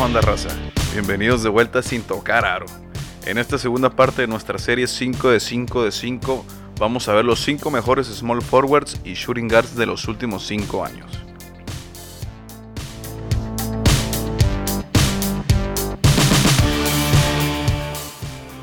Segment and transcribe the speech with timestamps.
[0.00, 0.48] onda raza?
[0.92, 2.66] Bienvenidos de vuelta sin tocar aro.
[3.26, 6.44] En esta segunda parte de nuestra serie 5 de 5 de 5
[6.78, 10.84] vamos a ver los 5 mejores small forwards y shooting guards de los últimos 5
[10.84, 11.10] años.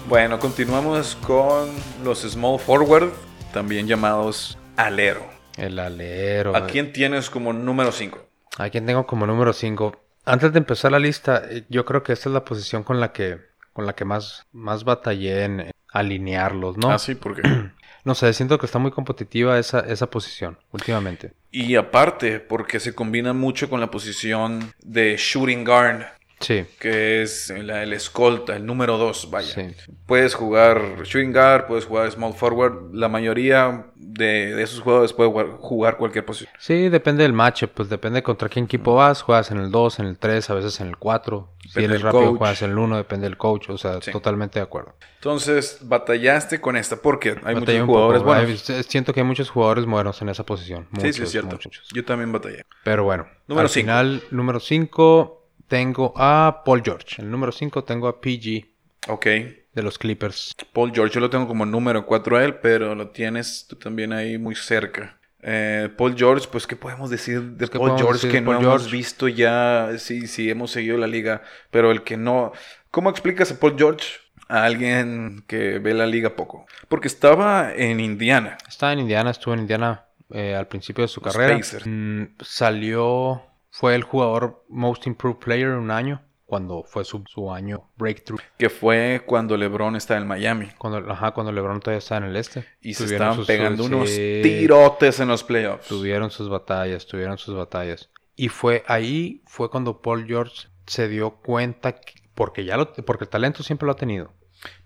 [0.08, 1.70] Bueno, continuamos con
[2.04, 3.12] los small forward,
[3.54, 5.24] también llamados alero.
[5.56, 6.56] El alero.
[6.56, 8.18] ¿A quién tienes como número 5?
[8.58, 10.09] ¿A quién tengo como número 5?
[10.30, 13.12] Antes de empezar la lista, eh, yo creo que esta es la posición con la
[13.12, 13.40] que,
[13.74, 16.92] con la que más, más batallé en alinearlos, ¿no?
[16.92, 17.42] Ah, sí, ¿por qué?
[18.06, 21.34] No sé, siento que está muy competitiva esa, esa posición últimamente.
[21.52, 26.06] Y aparte, porque se combina mucho con la posición de shooting guard,
[26.40, 29.54] Sí, que es la- el escolta, el número 2, vaya.
[29.54, 29.76] sí.
[30.06, 32.94] Puedes jugar shooting guard, puedes jugar small forward.
[32.94, 36.52] La mayoría de, de esos jugadores puede jugar, jugar cualquier posición.
[36.58, 40.06] Sí, depende del matchup, pues depende contra qué equipo vas, juegas en el 2, en
[40.08, 41.54] el 3, a veces en el 4.
[41.68, 42.38] Si eres rápido coach.
[42.38, 44.12] juegas en el 1, depende del coach, o sea, Sí.
[44.12, 44.96] totalmente de acuerdo.
[45.16, 48.70] Entonces, batallaste con esta porque hay Batallé muchos jugadores poco, buenos.
[48.70, 50.88] hay- siento que hay muchos jugadores buenos en esa posición.
[50.94, 51.50] sí, sí, muchos, es cierto.
[51.52, 51.88] muchos.
[51.94, 52.64] Yo también batallé.
[52.86, 53.84] Pero bueno, Número al cinco.
[53.84, 55.39] final, número 5
[55.70, 57.22] tengo a Paul George.
[57.22, 58.66] El número 5 tengo a PG
[59.08, 59.26] Ok.
[59.26, 60.54] de los Clippers.
[60.74, 64.12] Paul George, yo lo tengo como número 4 a él, pero lo tienes tú también
[64.12, 65.16] ahí muy cerca.
[65.42, 68.52] Eh, Paul George, pues, ¿qué podemos decir de ¿Qué Paul George decir que de no
[68.52, 68.98] Paul hemos George?
[68.98, 69.92] visto ya?
[69.98, 72.52] Sí, sí, hemos seguido la liga, pero el que no.
[72.92, 74.06] ¿Cómo explicas a Paul George
[74.50, 76.66] a alguien que ve la liga poco?
[76.90, 78.58] Porque estaba en Indiana.
[78.68, 80.04] Estaba en Indiana, estuvo en Indiana
[80.34, 81.58] eh, al principio de su Los carrera.
[81.86, 87.54] Mm, salió, fue el jugador Most Improved Player en un año, cuando fue su, su
[87.54, 88.40] año breakthrough.
[88.58, 90.68] Que fue cuando LeBron estaba en Miami.
[90.80, 92.66] Cuando, ajá, cuando LeBron todavía estaba en el este.
[92.82, 95.88] Y se estaban sus- pegando sí, unos tirotes en los playoffs.
[95.88, 98.10] Tuvieron sus batallas, tuvieron sus batallas.
[98.36, 103.26] Y fue ahí, fue cuando Paul George se dio cuenta, que- porque ya lo, porque
[103.26, 104.34] el talento siempre lo ha tenido.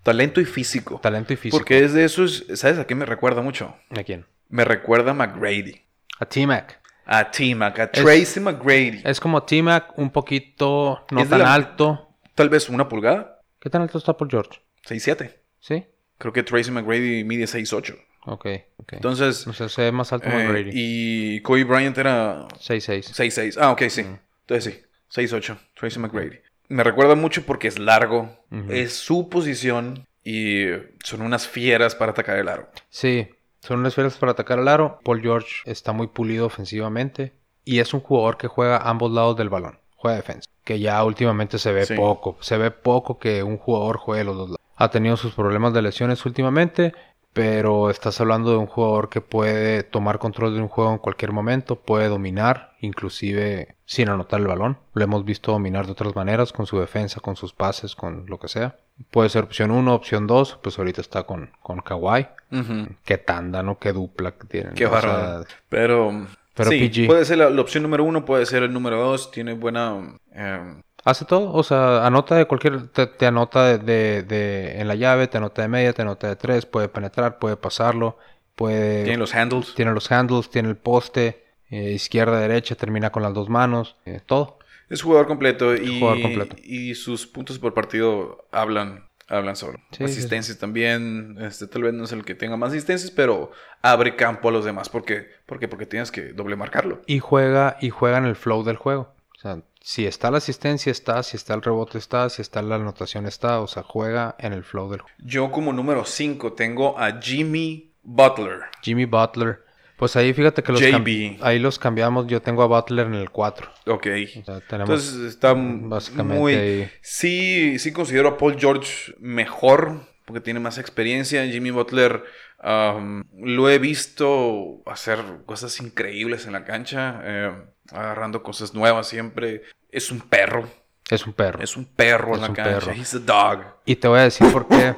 [0.02, 1.00] Talento y físico.
[1.02, 1.56] Talento y físico.
[1.58, 3.74] Porque es de esos, ¿sabes a qué me recuerda mucho?
[3.96, 4.26] ¿A quién?
[4.50, 5.80] Me recuerda a McGrady.
[6.20, 6.80] A T-Mac.
[7.06, 9.02] A T-Mac, a Es- Tracy McGrady.
[9.04, 12.08] Es como T-Mac, un poquito no Es tan la- alto.
[12.34, 13.40] Tal vez una pulgada.
[13.60, 14.60] ¿Qué tan alto está Paul George?
[14.86, 15.40] 6'7".
[15.60, 15.84] ¿Sí?
[16.18, 17.96] Creo que Tracy McGrady mide 6'8".
[18.26, 18.46] Ok,
[18.78, 18.92] ok.
[18.94, 20.70] Entonces, o sea, se ve más alto eh, McGrady.
[20.72, 23.12] y Kobe Bryant era 6'6".
[23.12, 23.58] 6'6".
[23.60, 24.00] Ah, ok, sí.
[24.46, 24.74] Entonces
[25.08, 25.58] sí, 6'8".
[25.78, 26.38] Tracy McGrady.
[26.68, 28.72] Me recuerda mucho porque es largo, Ujú.
[28.72, 30.64] es su posición y
[31.04, 32.70] son unas fieras para atacar el aro.
[32.88, 33.28] Sí,
[33.64, 35.00] son unas esferas para atacar al aro.
[35.04, 37.32] Paul George está muy pulido ofensivamente.
[37.64, 39.78] Y es un jugador que juega a ambos lados del balón.
[39.96, 40.48] Juega defensa.
[40.64, 41.94] Que ya últimamente se ve Sí.
[41.94, 42.36] poco.
[42.40, 44.60] Se ve poco que un jugador juegue los dos lados.
[44.76, 46.92] Ha tenido sus problemas de lesiones últimamente.
[47.32, 51.32] Pero estás hablando de un jugador que puede tomar control de un juego en cualquier
[51.32, 51.74] momento.
[51.74, 54.78] Puede dominar, inclusive sin anotar el balón.
[54.92, 56.52] Lo hemos visto dominar de otras maneras.
[56.52, 58.76] Con su defensa, con sus pases, con lo que sea.
[59.10, 60.58] Puede ser opción 1, opción 2.
[60.62, 62.26] Pues ahorita está con, con Kawhi.
[62.52, 62.88] Ujú.
[63.04, 63.78] Qué tanda, ¿no?
[63.78, 64.74] Qué dupla que tienen.
[64.74, 65.44] Qué bárbaro.
[65.68, 67.06] Pero, Pero sí, PG.
[67.06, 69.30] puede ser la, la opción número uno, puede ser el número dos.
[69.32, 70.14] Tiene buena...
[70.32, 70.74] eh,
[71.04, 71.52] hace todo.
[71.52, 72.86] O sea, anota de cualquier.
[72.88, 76.28] Te, te anota de, de- de- en la llave, te anota de media, te anota
[76.28, 76.64] de tres.
[76.64, 78.16] Puede penetrar, puede pasarlo.
[78.54, 79.02] Puede.
[79.02, 79.74] tiene los handles.
[79.74, 81.42] tiene los handles, tiene el poste.
[81.70, 83.96] eh, izquierda, derecha, termina con las dos manos.
[84.06, 84.58] eh, todo.
[84.94, 86.56] Es jugador completo y, Jugador completo.
[86.62, 89.78] y sus puntos por partido hablan, hablan solo.
[89.90, 93.50] Sí, sí, asistencias también, este, tal vez no es el que tenga más asistencias, pero
[93.82, 94.88] abre campo a los demás.
[94.88, 95.26] ¿Por qué?
[95.46, 97.02] Porque, porque tienes que doble marcarlo.
[97.06, 99.14] Y juega, y juega en el flow del juego.
[99.36, 101.22] O sea, si está la asistencia, está.
[101.22, 102.30] Si está el rebote, está.
[102.30, 103.60] Si está la anotación, está.
[103.60, 105.16] O sea, juega en el flow del juego.
[105.18, 108.60] Yo como número 5 tengo a Jimmy Butler.
[108.80, 109.64] Jimmy Butler.
[109.96, 111.38] Pues ahí fíjate que los, JB.
[111.42, 112.26] ahí los cambiamos.
[112.26, 113.68] Yo tengo a Butler en el 4.
[113.86, 114.06] Ok.
[114.40, 116.54] O sea, Entonces está básicamente muy...
[116.54, 116.90] ahí.
[117.00, 121.46] Sí, sí considero a Paul George mejor porque tiene más experiencia.
[121.46, 122.24] Jimmy Butler
[122.62, 127.52] um, lo he visto hacer cosas increíbles en la cancha, eh,
[127.92, 129.62] agarrando cosas nuevas siempre.
[129.90, 130.68] Es un perro,
[131.10, 131.62] es un perro.
[131.62, 132.78] es un perro Es en la un cancha.
[132.80, 132.92] perro.
[132.92, 133.64] He's a dog.
[133.84, 134.94] Y te voy a decir por qué.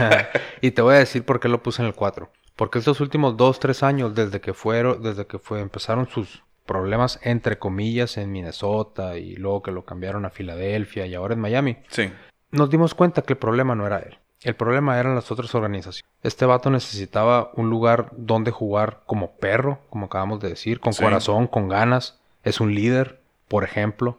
[0.60, 2.30] y te voy a decir por qué lo puse en el 4.
[2.56, 7.18] Porque estos últimos 2, 3 años, desde que fueron, desde que fue, empezaron sus problemas,
[7.22, 11.78] entre comillas, en Minnesota y luego que lo cambiaron a Filadelfia y ahora en Miami,
[11.88, 12.10] Sí,
[12.50, 14.18] nos dimos cuenta que el problema no era él.
[14.42, 16.04] El problema eran las otras organizaciones.
[16.22, 21.02] Este vato necesitaba un lugar donde jugar como perro, como acabamos de decir, con Sí.
[21.02, 22.20] corazón, con ganas.
[22.44, 24.18] Es un líder, por ejemplo.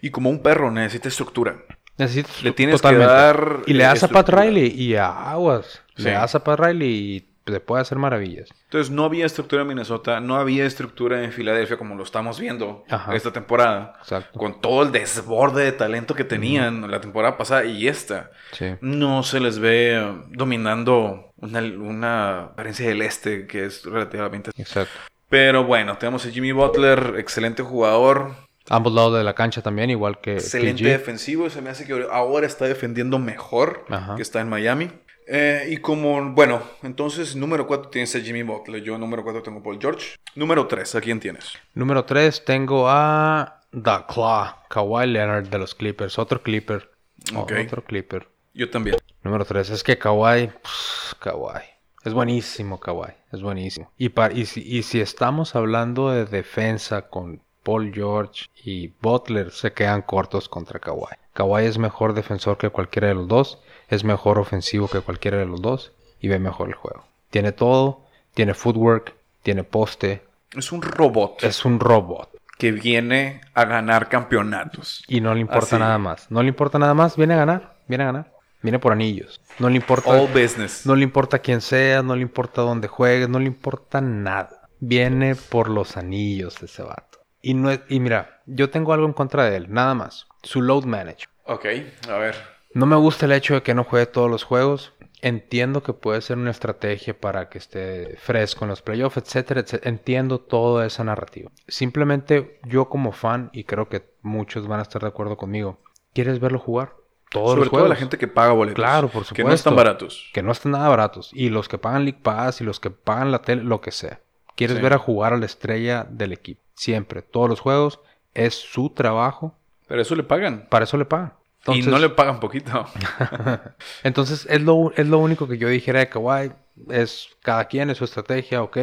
[0.00, 1.56] y como un perro necesita estructura.
[1.98, 3.06] Necesitas Le tienes totalmente.
[3.06, 4.30] que dar Y le das a Pat.
[4.30, 5.82] Riley y a Aguas.
[5.96, 6.04] Sí.
[6.04, 8.48] Le das a Pat Riley y se puede hacer maravillas.
[8.64, 12.84] Entonces no había estructura en Minnesota, no había estructura en Filadelfia como lo estamos viendo
[12.88, 13.14] Ajá.
[13.14, 13.94] esta temporada.
[14.00, 14.38] Exacto.
[14.38, 18.30] Con todo el desborde de talento que tenían la temporada pasada y esta.
[18.52, 18.74] Sí.
[18.80, 24.50] No se les ve eh, dominando una, una apariencia del este que es relativamente...
[24.56, 24.92] Exacto.
[25.28, 28.34] Pero bueno, tenemos a Jimmy Butler, excelente jugador,
[28.68, 30.88] Ambos lados de la cancha también, igual que excelente PG.
[30.90, 31.50] defensivo.
[31.50, 34.14] Se me hace que ahora está defendiendo mejor Ajá.
[34.14, 34.92] que está en Miami.
[35.32, 38.82] Eh, y como, bueno, entonces número 4 tienes a Jimmy Butler.
[38.82, 40.16] Yo número 4 tengo Paul George.
[40.34, 41.52] Número 3, ¿a quién tienes?
[41.74, 46.90] Número 3 tengo a The Claw, Kawhi Leonard de los Clippers, otro Clipper.
[47.36, 48.26] Otro Clipper.
[48.54, 48.96] Yo también.
[49.22, 51.60] Número 3 es que Kawhi, pff, Kawhi.
[52.04, 53.92] Es buenísimo Kawhi, es buenísimo.
[53.98, 59.52] Y, pa- y, si, y si estamos hablando de defensa con Paul George y Butler,
[59.52, 61.14] se quedan cortos contra Kawhi.
[61.34, 65.46] Kawhi es mejor defensor que cualquiera de los dos, es mejor ofensivo que cualquiera de
[65.46, 67.04] los dos y ve mejor el juego.
[67.30, 68.00] Tiene todo,
[68.34, 70.22] tiene footwork, tiene poste,
[70.56, 72.28] Es un robot es un robot.
[72.58, 75.04] que viene a ganar campeonatos.
[75.08, 75.78] Y no le importa Así.
[75.78, 76.30] nada más.
[76.30, 77.16] No le importa nada más.
[77.16, 77.76] Viene a ganar.
[77.88, 78.32] Viene a ganar.
[78.62, 79.40] Viene por anillos.
[79.58, 80.10] No le importa.
[80.10, 80.84] All business.
[80.84, 82.02] No le importa quién sea.
[82.02, 83.28] No le importa dónde juegues.
[83.30, 84.68] No le importa nada.
[84.80, 87.20] Viene por los anillos ese vato.
[87.40, 89.66] Y, no es- y mira, yo tengo algo en contra de él.
[89.72, 90.26] Nada más.
[90.42, 91.28] Su load manager.
[91.44, 91.64] Ok,
[92.10, 92.34] a ver.
[92.72, 94.92] No me gusta el hecho de que no juegue todos los juegos.
[95.22, 99.90] Entiendo que puede ser una estrategia para que esté fresco en los playoffs, etcétera, etcétera.
[99.90, 101.50] Entiendo toda esa narrativa.
[101.68, 105.78] Simplemente yo como fan, y creo que muchos van a estar de acuerdo conmigo,
[106.14, 106.94] ¿quieres verlo jugar?
[107.30, 108.76] Todos Sobre los todo la gente que paga boletos.
[108.76, 109.74] Claro, por Que no están supuesto.
[109.76, 110.30] baratos.
[110.32, 111.30] Que no están nada baratos.
[111.34, 114.20] Y los que pagan League Pass y los que pagan la tele, lo que sea.
[114.56, 114.82] Quieres Sí.
[114.82, 116.60] ver a jugar a la estrella del equipo.
[116.74, 117.22] Siempre.
[117.22, 118.00] Todos los juegos.
[118.34, 119.54] Es su trabajo.
[119.86, 120.66] Pero eso le pagan.
[120.70, 121.34] Para eso le pagan.
[121.68, 122.86] Y no le pagan poquito.
[124.02, 126.52] Entonces, es lo, es lo único que yo dijera de Kawhi.
[126.90, 128.78] Es cada quien, es su estrategia, ok.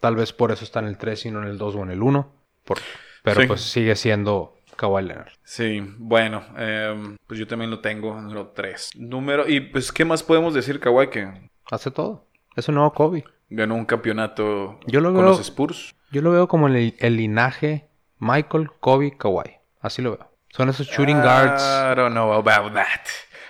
[0.00, 1.90] Tal vez por eso está en el 3 y no en el 2 o en
[1.90, 2.32] el 1.
[2.64, 2.78] por-
[3.24, 3.46] pero Sí.
[3.46, 5.32] pues sigue siendo Kawhi Leonard.
[5.44, 8.90] Sí, bueno, em, pues yo también lo tengo, número 3.
[8.96, 11.08] Número, y pues, ¿qué más podemos decir, Kawhi?
[11.10, 12.26] Que Hace todo.
[12.56, 13.24] Es un nuevo Kobe.
[13.48, 15.94] ganó un campeonato Yo lo con veo- los Spurs.
[16.10, 17.88] Yo lo veo como el, el linaje
[18.18, 19.56] Michael, Kobe, Kawhi.
[19.80, 20.31] Así lo veo.
[20.54, 21.62] Son esos shooting guards.
[21.62, 23.00] I don't know about that.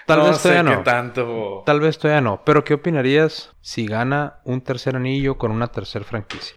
[0.07, 0.83] Tal no vez sé todavía qué no.
[0.85, 1.63] tanto.
[1.67, 2.43] Tal vez todavía no.
[2.45, 6.55] Pero ¿qué opinarías si gana un tercer anillo con una tercer franquicia?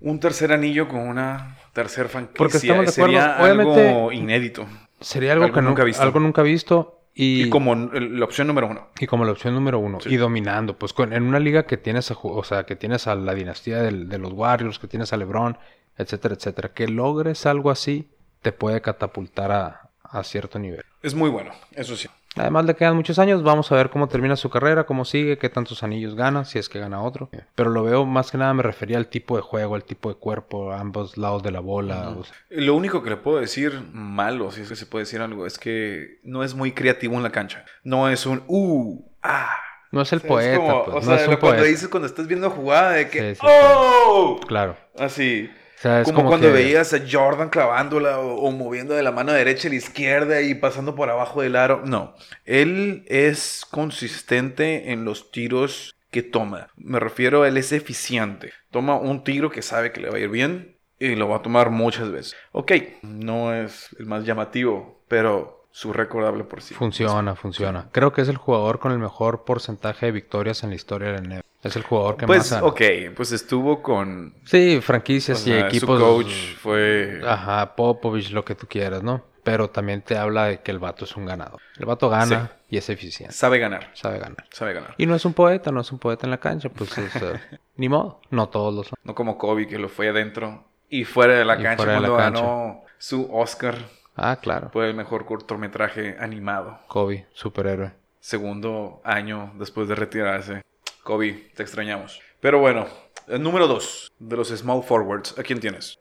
[0.00, 2.38] Un tercer anillo con una tercer franquicia.
[2.38, 4.66] Porque estamos de Sería acuerdo, obviamente- algo inédito.
[5.00, 6.02] Sería algo, Algo que nunca visto.
[6.02, 6.98] algo nunca visto.
[7.14, 8.88] Y, Y como la opción número uno.
[8.98, 10.00] y como la opción número uno.
[10.00, 10.08] Sí.
[10.10, 10.76] Y dominando.
[10.78, 13.82] Pues con- en una liga que tienes a, o sea, que tienes a la dinastía
[13.82, 15.56] del- de los Warriors, que tienes a LeBron,
[15.96, 16.70] etcétera, etcétera.
[16.72, 18.10] Que logres algo así
[18.42, 20.84] te puede catapultar a, a cierto nivel.
[21.02, 22.08] Es muy bueno, eso sí.
[22.34, 25.50] Además le quedan muchos años, vamos a ver cómo termina su carrera, cómo sigue, qué
[25.50, 27.28] tantos anillos gana, si es que gana otro.
[27.54, 30.14] Pero lo veo más que nada me refería al tipo de juego, al tipo de
[30.14, 32.08] cuerpo, a ambos lados de la bola.
[32.08, 35.20] o sea, Lo único que le puedo decir malo, si es que se puede decir
[35.20, 37.66] algo, es que no es muy creativo en la cancha.
[37.84, 39.50] No es un uh, ah.
[39.90, 41.40] no es el O sea, poeta, es como- pues, o no sea, es un lo-
[41.40, 41.70] cuando poeta.
[41.70, 43.46] dices cuando estás viendo jugada de que Sí, sí, sí.
[43.46, 44.40] ¡Oh!
[44.48, 44.74] Claro.
[44.98, 45.50] Así.
[45.82, 49.10] Sea, es como, como, cuando que- veías a Jordan clavándola o, o moviendo de la
[49.10, 51.82] mano derecha a la izquierda y pasando por abajo del aro.
[51.84, 52.14] No,
[52.44, 56.68] él es consistente en los tiros que toma.
[56.76, 58.52] Me refiero a él es eficiente.
[58.70, 61.42] Toma un tiro que sabe que le va a ir bien y lo va a
[61.42, 62.36] tomar muchas veces.
[62.52, 62.72] Ok,
[63.02, 66.74] no es el más llamativo, pero su récord habla por sí.
[66.74, 67.88] Funciona, funciona.
[67.90, 71.28] Creo que es el jugador con el mejor porcentaje de victorias en la historia del
[71.28, 71.42] NBA.
[71.62, 72.66] Es el jugador que Pues, más gana.
[72.66, 72.80] ok,
[73.14, 74.34] pues estuvo con...
[74.44, 75.98] Sí, o franquicias y equipos.
[75.98, 77.20] Su coach fue...
[77.26, 79.22] Ajá, Popovich, lo que tú quieras, ¿no?
[79.44, 81.60] Pero también te habla de que el vato es un ganador.
[81.78, 83.34] El vato gana y es eficiente.
[83.34, 84.44] Sabe ganar, Sabe ganar.
[84.50, 84.94] sabe ganar.
[84.98, 87.12] Y no es un poeta, no es un poeta en la cancha, pues es,
[87.76, 88.94] ni modo, no todos lo son.
[89.04, 92.16] No como Kobe que lo fue adentro y fuera de la Y cancha la cuando
[92.16, 92.40] cancha.
[92.42, 93.76] ganó su Oscar
[94.16, 94.70] Ah, claro.
[94.70, 96.78] por el mejor cortometraje animado.
[96.88, 97.92] Kobe, superhéroe.
[98.20, 100.62] Segundo año después de retirarse.
[101.02, 102.20] Kobe, te extrañamos.
[102.40, 102.86] Pero bueno,
[103.28, 105.98] el número dos de los small forwards, ¿a quién tienes?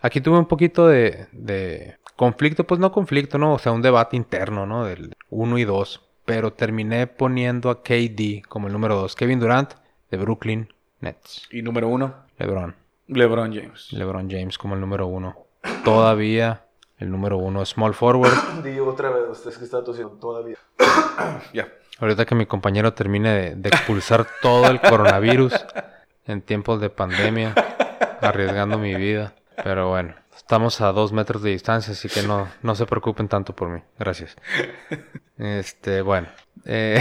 [0.00, 3.54] Aquí tuve un poquito de, de conflicto, pues no conflicto, ¿no?
[3.54, 4.84] O sea, un debate interno, ¿no?
[4.84, 6.02] Del 1 y 2.
[6.24, 9.16] Pero terminé poniendo a KD como el número 2.
[9.16, 9.72] Kevin Durant
[10.10, 11.48] de Brooklyn Nets.
[11.50, 12.74] Y número uno, LeBron.
[13.06, 13.92] LeBron James.
[13.92, 15.36] LeBron James como el número 1.
[15.84, 16.66] Todavía
[16.98, 18.32] el número 1 small forward.
[18.62, 20.58] Digo otra vez, es que está tosiendo todavía.
[21.52, 21.68] ya.
[22.00, 25.52] Ahorita que mi compañero termine de, expulsar todo el coronavirus
[26.26, 27.54] en tiempos de pandemia,
[28.20, 29.34] arriesgando mi vida.
[29.64, 33.54] Pero bueno, estamos a dos metros de distancia, así que no, no se preocupen tanto
[33.54, 33.80] por mí.
[33.98, 34.36] Gracias.
[35.38, 36.28] Este, bueno.
[36.64, 37.00] eh,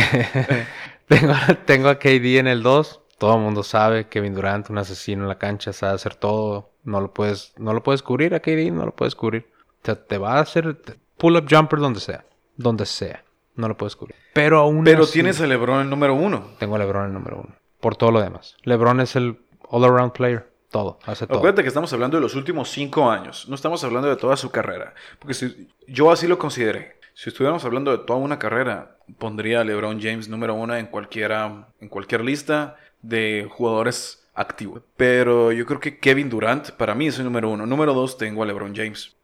[1.08, 1.34] tengo,
[1.66, 3.02] tengo a KD en el 2.
[3.20, 6.72] Todo el mundo sabe, Kevin Durant, un asesino en la cancha, sabe hacer todo.
[6.84, 9.48] No lo puedes, no lo puedes cubrir a KD, no lo puedes cubrir.
[9.82, 10.78] O sea, te va a hacer
[11.18, 12.26] pull-up jumper donde sea.
[12.56, 13.24] Donde sea.
[13.58, 14.16] No lo puedes cubrir.
[14.34, 16.52] Pero aún Pero así, tienes a LeBron el número uno.
[16.60, 17.56] Tengo a LeBron el número uno.
[17.82, 18.56] Por todo lo demás.
[18.64, 20.50] LeBron es el all-around player.
[20.70, 21.00] Todo.
[21.06, 21.38] Hace todo.
[21.38, 23.48] Acuérdate que estamos hablando de los últimos cinco años.
[23.50, 24.94] No estamos hablando de toda su carrera.
[25.20, 26.98] Porque si, yo así lo consideré.
[27.14, 31.70] Si estuviéramos hablando de toda una carrera, pondría a LeBron James número uno en, cualquiera,
[31.80, 34.84] en cualquier lista de jugadores activos.
[34.98, 37.66] Pero yo creo que Kevin Durant, para mí, es el número uno.
[37.66, 39.16] Número dos, tengo a LeBron James.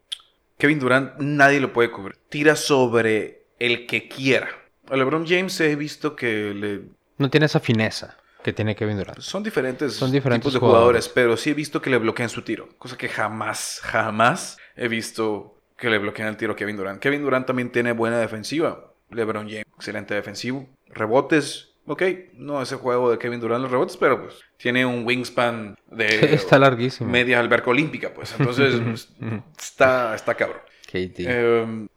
[0.58, 2.18] Kevin Durant, nadie lo puede cubrir.
[2.30, 4.50] Tira sobre el que quiera.
[4.90, 6.82] A LeBron James he visto que le
[7.18, 9.20] No tiene esa fineza que tiene Kevin Durant.
[9.22, 11.06] son diferentes, Son diferentes tipos de jugadores.
[11.08, 12.68] jugadores, pero sí he visto que le bloquean su tiro.
[12.78, 17.00] Cosa que jamás, jamás he visto que le bloquean el tiro a Kevin Durant.
[17.02, 18.92] Kevin Durant también tiene buena defensiva.
[19.12, 20.68] LeBron James, excelente defensivo.
[20.90, 22.04] Rebotes, ok,
[22.34, 26.06] no es el juego de Kevin Durant los rebotes, pero pues tiene un wingspan de
[26.34, 27.10] Está larguísimo.
[27.10, 28.36] media alberca olímpica, pues.
[28.38, 29.10] Entonces, pues,
[29.58, 30.62] está, está cabrón.
[30.92, 31.14] KD.
[31.20, 31.88] Eh,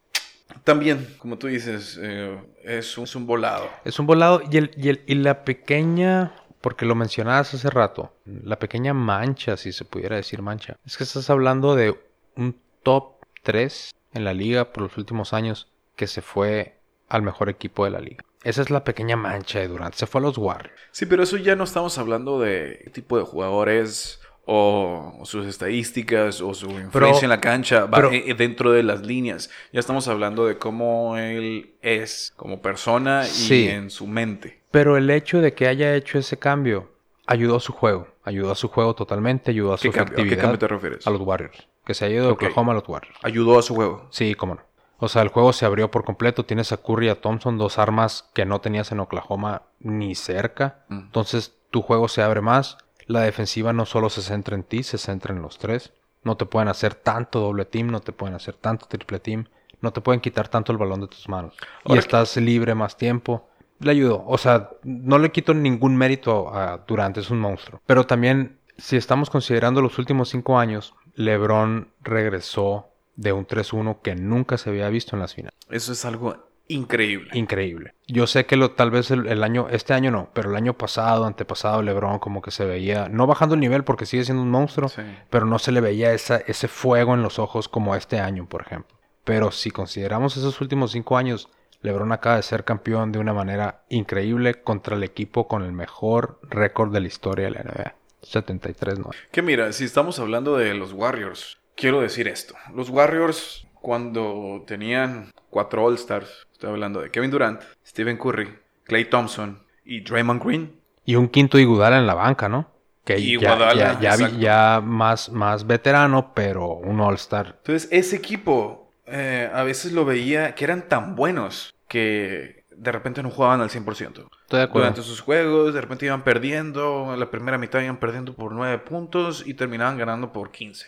[0.65, 3.69] también, como tú dices, eh, es, un, es un volado.
[3.85, 8.13] Es un volado y, el, y, el- y la pequeña, porque lo mencionabas hace rato,
[8.25, 11.99] la pequeña mancha, si se pudiera decir mancha, es que estás hablando de
[12.37, 17.49] un top 3 en la liga por los últimos años que se fue al mejor
[17.49, 18.23] equipo de la liga.
[18.43, 19.95] Esa es la pequeña mancha de Durant.
[19.95, 20.79] Se fue a los Warriors.
[20.93, 25.45] Sí, pero eso ya no estamos hablando de qué tipo de jugadores o, o sus
[25.47, 29.51] estadísticas o su influencia Pero- en la cancha va pero- eh, dentro de las líneas.
[29.73, 33.69] Ya estamos hablando de cómo él es como persona y Sí.
[33.69, 34.61] en su mente.
[34.71, 36.91] Pero el hecho de que haya hecho ese cambio
[37.27, 38.07] ayudó a su juego.
[38.25, 40.43] Ayudó a su juego totalmente, ayudó a su ¿Qué cambio, ¿A qué efectividad.
[40.43, 41.07] cambio te refieres?
[41.07, 41.69] a los Warriors.
[41.85, 42.43] Que se ha ido de Ok.
[42.43, 43.17] Oklahoma a los Warriors.
[43.23, 44.07] Ayudó a su juego.
[44.11, 44.63] Sí, cómo no.
[44.99, 46.45] O sea, el juego se abrió por completo.
[46.45, 50.85] Tienes a Curry y a Thompson, dos armas que no tenías en Oklahoma ni cerca.
[50.89, 50.99] Mm.
[50.99, 52.79] Entonces, tu juego se abre más.
[53.07, 55.93] La defensiva no solo se centra en ti, se centra en los tres.
[56.25, 59.47] No te pueden hacer tanto doble team, no te pueden hacer tanto triple team.
[59.81, 61.55] No te pueden quitar tanto el balón de tus manos.
[61.85, 63.49] y estás libre más tiempo.
[63.79, 64.25] Le ayudó.
[64.27, 67.81] O sea, no le quito ningún mérito a Durant, es un monstruo.
[67.87, 74.15] Pero también, si estamos considerando los últimos cinco años, LeBron regresó de un 3-1 que
[74.15, 75.59] nunca se había visto en las finales.
[75.71, 77.31] Eso es algo increíble.
[77.35, 77.95] Increíble.
[78.07, 80.75] Yo sé que lo, tal vez el, el año, este año no, pero el año
[80.77, 84.51] pasado, antepasado, LeBron como que se veía, no bajando el nivel porque sigue siendo un
[84.51, 85.03] monstruo, Sí.
[85.31, 88.63] pero no se le veía esa, ese fuego en los ojos como este año, por
[88.63, 88.97] ejemplo.
[89.25, 91.49] Pero si consideramos esos últimos cinco años,
[91.83, 96.39] LeBron acaba de ser campeón de una manera increíble contra el equipo con el mejor
[96.43, 97.95] récord de la historia de la NBA.
[98.23, 99.11] 73-9.
[99.31, 102.55] Que mira, si estamos hablando de los Warriors, quiero decir esto.
[102.75, 108.49] Los Warriors, cuando tenían cuatro All-Stars, estoy hablando de Kevin Durant, Stephen Curry,
[108.85, 112.71] Clay Thompson y Draymond Green, Y un quinto Iguodala en la banca, ¿no?
[113.05, 117.57] Que Y ya, Iguodala, ya, ya, ya más, más veterano, pero un All-Star.
[117.59, 123.23] Entonces, ese equipo eh, a veces lo veía que eran tan buenos que de repente
[123.23, 124.07] no jugaban al 100%.
[124.07, 124.71] Estoy de acuerdo.
[124.89, 128.79] Durante sus juegos, de repente iban perdiendo, en la primera mitad iban perdiendo por 9
[128.79, 130.87] puntos y terminaban ganando por 15.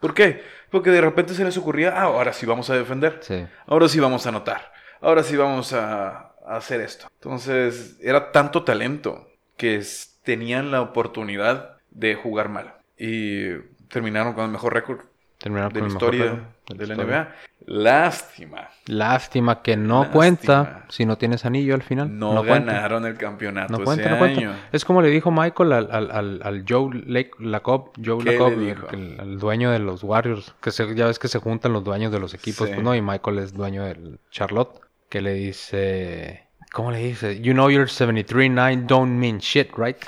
[0.00, 0.42] ¿Por qué?
[0.70, 3.46] Porque de repente se les ocurría, ah, ahora sí vamos a defender, Sí.
[3.66, 4.72] ahora sí vamos a anotar,
[5.02, 7.06] ahora sí vamos a, a hacer esto.
[7.14, 9.82] Entonces, era tanto talento que
[10.22, 12.74] tenían la oportunidad de jugar mal.
[12.96, 13.50] Y
[13.88, 15.00] terminaron con el mejor récord
[15.38, 17.18] Terminaron de la mejor historia récord de la historia.
[17.18, 17.34] NBA.
[17.66, 18.68] Lástima.
[18.86, 20.12] Lástima que no Lástima.
[20.12, 22.16] cuenta si no tienes anillo al final.
[22.18, 24.40] No, ganaron el campeonato No cuenta, ese no cuenta.
[24.40, 24.52] año.
[24.72, 28.52] Es como le dijo Michael al, al, al, al Joe Lake, Lacob, Joe ¿Qué Lacob,
[28.92, 32.20] el, dueño de los Warriors, que se- ya ves que se juntan los dueños de
[32.20, 32.74] los equipos, Sí.
[32.74, 34.80] pues no, y Michael es dueño del Charlotte,
[35.12, 37.38] que le dice, ¿cómo le dice?
[37.42, 39.98] You know your 73-9 don't mean shit, right?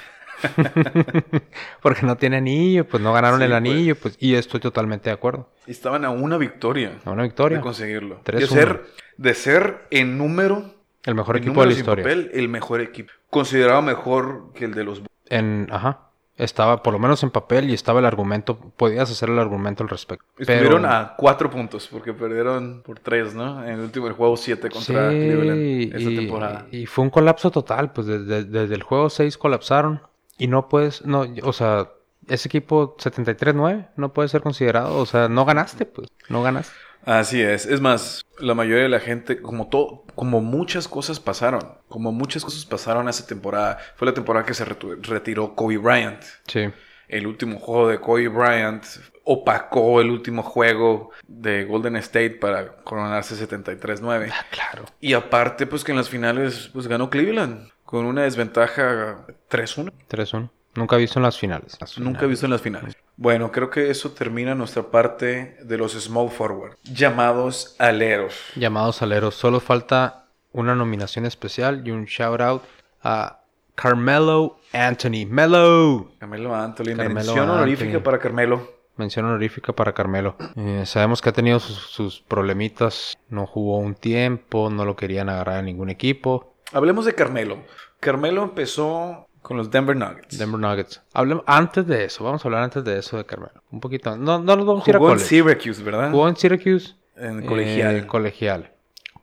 [1.83, 3.57] Porque no tiene anillo, pues no ganaron Sí, el pues.
[3.59, 5.51] anillo, pues, y estoy totalmente de acuerdo.
[5.67, 7.59] Estaban a una victoria A una victoria.
[7.59, 8.23] de conseguirlo.
[8.25, 8.39] 3-1.
[8.39, 8.83] De ser,
[9.19, 12.03] de ser en número, El mejor en equipo de la historia.
[12.03, 13.13] papel, el mejor equipo.
[13.29, 15.03] Considerado mejor que el de los...
[15.29, 16.09] En, ajá.
[16.37, 19.89] Estaba, por lo menos en papel, y estaba el argumento, podías hacer el argumento al
[19.89, 20.25] respecto.
[20.39, 23.63] Estuvieron Pero- a cuatro puntos porque perdieron por tres, ¿no?
[23.65, 26.67] En el último el juego 7 contra Sí, Cleveland esta y, temporada.
[26.73, 30.01] y fue un colapso total, pues desde, desde el juego 6 colapsaron
[30.37, 31.91] y no puedes, no, o sea,
[32.29, 36.75] ese equipo 73-9 no puede ser considerado, o sea, no ganaste, pues, no ganaste.
[37.05, 37.67] Así es.
[37.67, 42.45] Es más, la mayoría de la gente, como todo, como muchas cosas pasaron, como muchas
[42.45, 46.23] cosas pasaron esa temporada, fue la temporada que se retiró Kobe Bryant.
[46.47, 46.71] Sí.
[47.09, 48.85] El último juego de Kobe Bryant
[49.25, 54.31] opacó el último juego de Golden State para coronarse 73-9.
[54.33, 54.85] Ah, claro.
[55.01, 57.69] Y aparte, pues que en las finales, pues ganó Cleveland.
[57.85, 59.93] con una desventaja 3-1.
[60.09, 60.51] 3-1.
[60.75, 61.77] Nunca he visto en las finales.
[61.81, 62.31] Las Nunca he finales.
[62.31, 62.97] visto en las finales.
[63.17, 68.35] Bueno, creo que eso termina nuestra parte de los small forward, llamados aleros.
[68.57, 69.35] Llamados aleros.
[69.37, 72.63] Solo falta una nominación especial y un shout out
[73.03, 73.41] a
[73.75, 75.27] Carmelo Anthony.
[75.29, 76.13] Melo.
[76.19, 78.73] Carmelo Anthony, Carmelo mención honorífica para Carmelo.
[78.97, 80.37] Mención honorífica para Carmelo.
[80.57, 83.17] Eh, sabemos que ha tenido sus, sus problemitas.
[83.29, 86.55] No jugó un tiempo, no lo querían agarrar a ningún equipo.
[86.73, 87.59] Hablemos de Carmelo.
[87.99, 90.39] Carmelo empezó con los Denver Nuggets.
[90.39, 91.03] Denver Nuggets.
[91.13, 92.25] Hablemos antes de eso.
[92.25, 93.63] Vamos a hablar antes de eso de Carmelo.
[93.71, 94.17] Un poquito.
[94.17, 95.29] No, no nos vamos a ir a Jugó en college.
[95.29, 96.11] Syracuse, ¿verdad?
[96.11, 96.95] Jugó en Syracuse.
[97.17, 98.07] En eh, colegial.
[98.07, 98.73] colegial.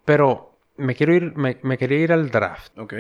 [0.06, 2.78] Pero me quiero ir, me, me quería ir al draft.
[2.78, 2.94] ok.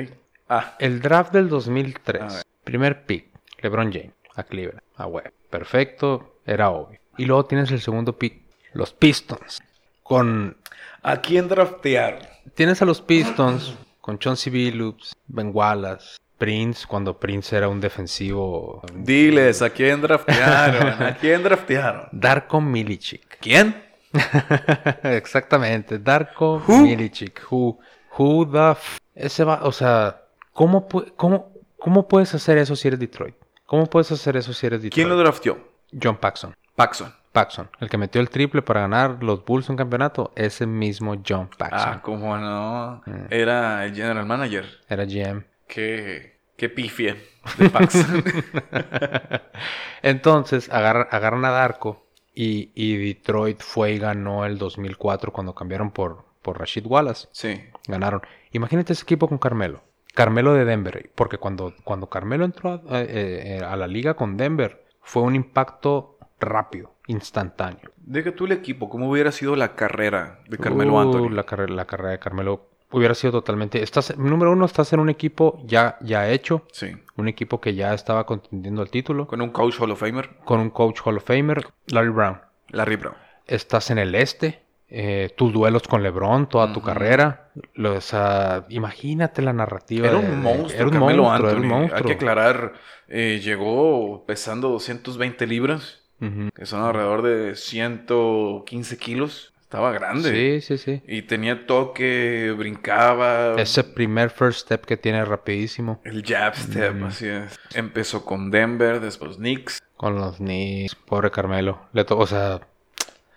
[0.49, 2.21] Ah, El draft del A 2003.
[2.33, 2.43] ver.
[2.63, 3.27] Primer pick.
[3.61, 4.13] LeBron James.
[4.35, 4.81] A Cleveland.
[4.97, 5.31] A web.
[5.49, 6.37] Perfecto.
[6.43, 6.99] Era obvio.
[7.17, 8.41] Y luego tienes el segundo pick.
[8.73, 9.61] Los Pistons.
[10.01, 10.57] Con...
[11.03, 12.21] ¿a quién draftearon?
[12.55, 18.81] Tienes a los Pistons con Chauncey Billups, Ben Wallace, Prince, cuando Prince era un defensivo.
[18.95, 21.03] Diles, ¿a quién draftearon?
[21.03, 22.07] ¿A quién draftearon?
[22.11, 23.37] Darko Milicic.
[23.39, 23.79] ¿Quién?
[25.03, 26.79] Exactamente, Darko Who?
[26.79, 27.43] Milicic.
[27.51, 27.77] Who,
[28.17, 32.99] who the f Ese va, o sea, ¿cómo, cómo, ¿cómo puedes hacer eso si eres
[32.99, 33.35] Detroit?
[33.67, 34.95] ¿Cómo puedes hacer eso si eres Detroit?
[34.95, 35.59] ¿Quién lo drafteó?
[36.01, 36.55] John Paxson.
[36.75, 37.13] Paxson.
[37.31, 41.51] Paxson, el que metió el triple para ganar los Bulls un campeonato, ese mismo John
[41.55, 41.93] Paxson.
[41.93, 43.03] Ah, cómo no.
[43.05, 43.25] Mm.
[43.29, 44.65] Era el general manager.
[44.89, 45.50] Era GM.
[45.73, 47.15] Qué, qué pifia
[47.57, 47.71] de.
[50.01, 55.91] Entonces agarran, agarran a Darko y, y Detroit fue y ganó el 2004 cuando cambiaron
[55.91, 57.29] por, por Rashid Wallace.
[57.31, 57.61] sí.
[57.87, 58.21] Ganaron.
[58.51, 59.81] Imagínate ese equipo con Carmelo.
[60.13, 61.09] Carmelo de Denver.
[61.15, 65.35] Porque cuando, cuando Carmelo entró a, eh, eh, a la liga con Denver, fue un
[65.35, 67.91] impacto rápido, instantáneo.
[67.97, 71.29] Deja tú el equipo, ¿cómo hubiera sido la carrera de Carmelo Uh, Anthony?
[71.29, 73.81] La carrera de Carmelo hubiera sido totalmente...
[73.83, 76.65] Estás, número uno, estás en un equipo ya, ya hecho.
[76.71, 76.91] Sí.
[77.17, 79.27] Un equipo que ya estaba contendiendo el título.
[79.27, 82.39] Con un coach Hall of Famer, Con un coach Hall of Famer, Larry Brown.
[82.69, 83.15] Larry Brown.
[83.47, 87.49] estás en el este, eh, tus duelos con LeBron, toda tu carrera.
[87.73, 90.07] Lo- o sea, imagínate la narrativa.
[90.07, 91.63] Era un monstruo, era un Carmelo monstruo, era Anthony.
[91.73, 91.97] un monstruo.
[91.97, 92.73] Hay que aclarar,
[93.09, 95.99] eh, llegó pesando 220 libras,
[96.55, 99.50] que son alrededor de 115 kilos.
[99.71, 100.59] Estaba grande.
[100.59, 101.01] Sí, sí, sí.
[101.07, 103.55] Y tenía toque, brincaba.
[103.57, 107.03] Ese primer first step que tiene rapidísimo El jab step, Mm.
[107.05, 107.57] así es.
[107.73, 109.81] Empezó con Denver, después Knicks.
[109.95, 110.95] con los Knicks.
[110.95, 111.87] Pobre Carmelo.
[111.93, 112.59] Le to- o sea,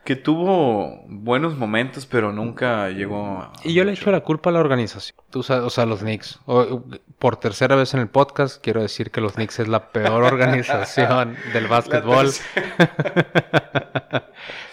[0.04, 3.52] Que tuvo buenos momentos, pero nunca llegó a...
[3.62, 5.16] y yo le echo la culpa a la organización.
[5.30, 6.40] Tú sabes, o sea, los Knicks.
[6.44, 6.82] O-
[7.18, 11.36] por tercera vez en el podcast, quiero decir que los Knicks es la peor organización
[11.52, 12.28] del básquetbol.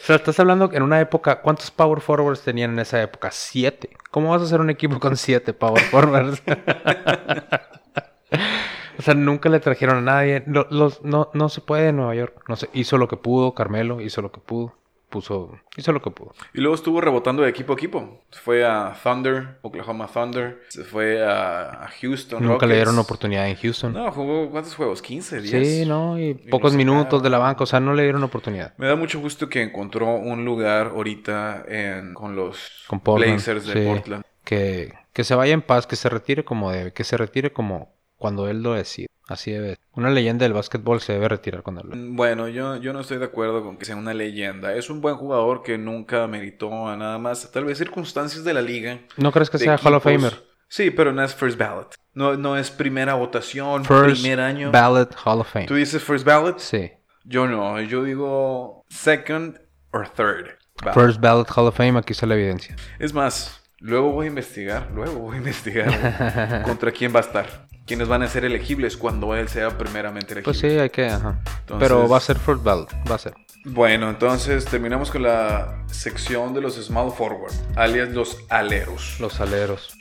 [0.01, 3.29] O sea, estás hablando en una época, ¿cuántos power forwards tenían en esa época?
[3.31, 3.91] Siete.
[4.09, 6.41] ¿Cómo vas a hacer un equipo con siete power forwards?
[8.97, 10.43] o sea, nunca le trajeron a nadie.
[10.47, 12.43] Lo- los, no, no se puede en Nueva York.
[12.47, 14.73] No sé, hizo lo que pudo, Carmelo hizo lo que pudo.
[15.11, 16.33] Puso, hizo lo que pudo.
[16.53, 18.23] Y luego estuvo rebotando de equipo a equipo.
[18.31, 20.63] Se fue a Thunder, Oklahoma Thunder.
[20.69, 22.41] Se fue a, Houston.
[22.41, 22.75] Nunca le Rockets.
[22.75, 23.91] dieron oportunidad en Houston.
[23.91, 25.03] No, jugó ¿cuántos juegos?
[25.03, 25.41] ¿15?
[25.41, 25.67] 10.
[25.67, 27.63] sí, no, y pocos minutos de la banca.
[27.63, 28.73] O sea, no le dieron oportunidad.
[28.77, 33.67] Me da mucho gusto que encontró un lugar ahorita en, con los Con Portland, Blazers
[33.67, 33.85] de sí.
[33.85, 34.23] Portland.
[34.45, 37.93] Que, que se vaya en paz, que se retire como debe, que se retire como
[38.15, 39.07] cuando él lo decide.
[39.31, 39.77] Así debe.
[39.93, 43.25] Una leyenda del básquetbol se debe retirar cuando lo Bueno, yo, yo no estoy de
[43.25, 44.73] acuerdo con que sea una leyenda.
[44.75, 47.51] Es un buen jugador que nunca meritó a nada más.
[47.51, 48.99] Tal vez circunstancias de la liga.
[49.17, 50.03] ¿No crees que sea Hall of.
[50.03, 50.43] Famer?
[50.67, 51.95] Sí, pero no es first ballot.
[52.13, 54.71] No, no es primera votación, First primer año.
[54.71, 55.65] Ballot Hall of Fame.
[55.65, 56.59] ¿Tú dices first ballot?
[56.59, 56.91] Sí.
[57.23, 59.59] Yo no, yo digo second
[59.91, 60.57] or third.
[60.81, 60.93] ballot.
[60.99, 62.75] First Ballot Hall of Fame, aquí está la evidencia.
[62.99, 67.67] Es más, luego voy a investigar, luego voy a investigar contra quién va a estar.
[67.91, 70.43] Quiénes van a ser elegibles cuando él sea primeramente elegible.
[70.45, 71.41] Pues sí, hay que, ajá.
[71.59, 73.33] Entonces- Pero va a ser First Ballot, va a ser.
[73.65, 79.17] Bueno, entonces terminamos con la sección de los small forward, alias los aleros.
[79.19, 79.93] Los aleros.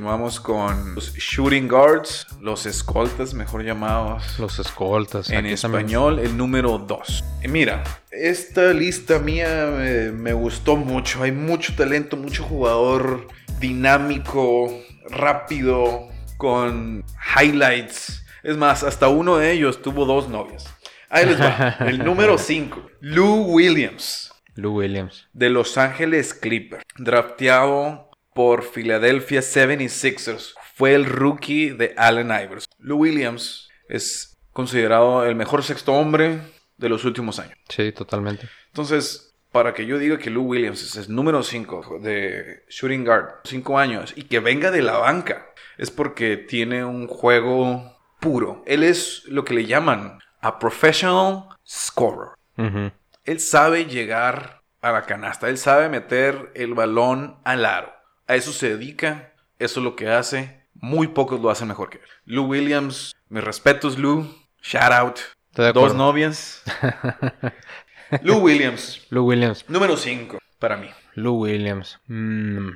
[0.00, 5.28] Continuamos con los shooting guards, los escoltas, mejor llamados Los escoltas.
[5.28, 5.84] en aquí también.
[5.84, 7.22] español, el número 2.
[7.50, 11.22] Mira, esta lista mía me, me gustó mucho.
[11.22, 13.28] Hay mucho talento, mucho jugador
[13.60, 14.72] dinámico,
[15.10, 16.08] rápido,
[16.38, 17.04] con
[17.38, 18.24] highlights.
[18.42, 20.64] Es más, hasta uno de ellos tuvo dos novias.
[21.10, 21.76] Ahí les va.
[21.80, 25.28] El número 5, Lou Williams Lou Williams.
[25.34, 28.09] de Los Ángeles Clippers, drafteado
[28.40, 30.54] por Philadelphia 76ers.
[30.74, 32.72] Fue el rookie de Allen Iverson.
[32.78, 36.40] Lou Williams es considerado el mejor sexto hombre
[36.78, 37.58] de los últimos años.
[37.68, 38.48] Sí, totalmente.
[38.68, 43.40] Entonces, para que yo diga que Lou Williams es el número 5 de shooting guard,
[43.44, 48.62] 5 años, y que venga de la banca, es porque tiene un juego puro.
[48.66, 52.30] Él es lo que le llaman a professional scorer.
[52.56, 52.90] Ujú.
[53.26, 57.99] Él sabe llegar a la canasta, él sabe meter el balón al aro.
[58.30, 60.62] A eso se dedica, eso es lo que hace.
[60.74, 62.04] Muy pocos lo hacen mejor que él.
[62.26, 64.24] Lou Williams, mis respetos, Lou.
[64.62, 65.18] Shout out.
[65.74, 66.62] Dos novias.
[68.22, 69.64] Lou Williams, Lou Williams.
[69.66, 70.88] número 5 para mí.
[71.16, 71.98] Lou Williams.
[72.06, 72.68] Mm,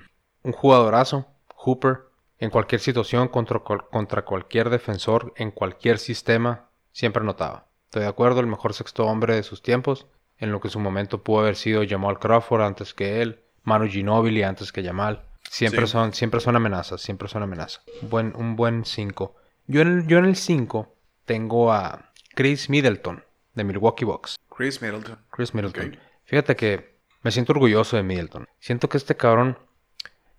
[0.43, 1.29] un jugadorazo.
[1.55, 2.01] Hooper.
[2.41, 7.69] En cualquier situación, contra, contra cualquier defensor, en cualquier sistema, siempre anotaba.
[7.85, 10.09] Estoy de acuerdo, el mejor sexto hombre de sus tiempos.
[10.37, 13.45] En lo que en su momento pudo haber sido Jamal Crawford antes que él.
[13.63, 15.23] Manu Ginobili antes que Jamal.
[15.49, 15.93] Siempre, Sí.
[15.93, 17.83] son, siempre son amenazas, siempre son amenazas.
[18.03, 19.37] Buen, un buen 5.
[19.67, 24.37] Yo en el- yo en el 5 tengo a Chris Middleton de Milwaukee Bucks.
[24.55, 25.19] Chris Middleton.
[25.31, 25.99] Chris Middleton.
[26.25, 28.49] Fíjate que me siento orgulloso de Middleton.
[28.59, 29.59] Siento que este cabrón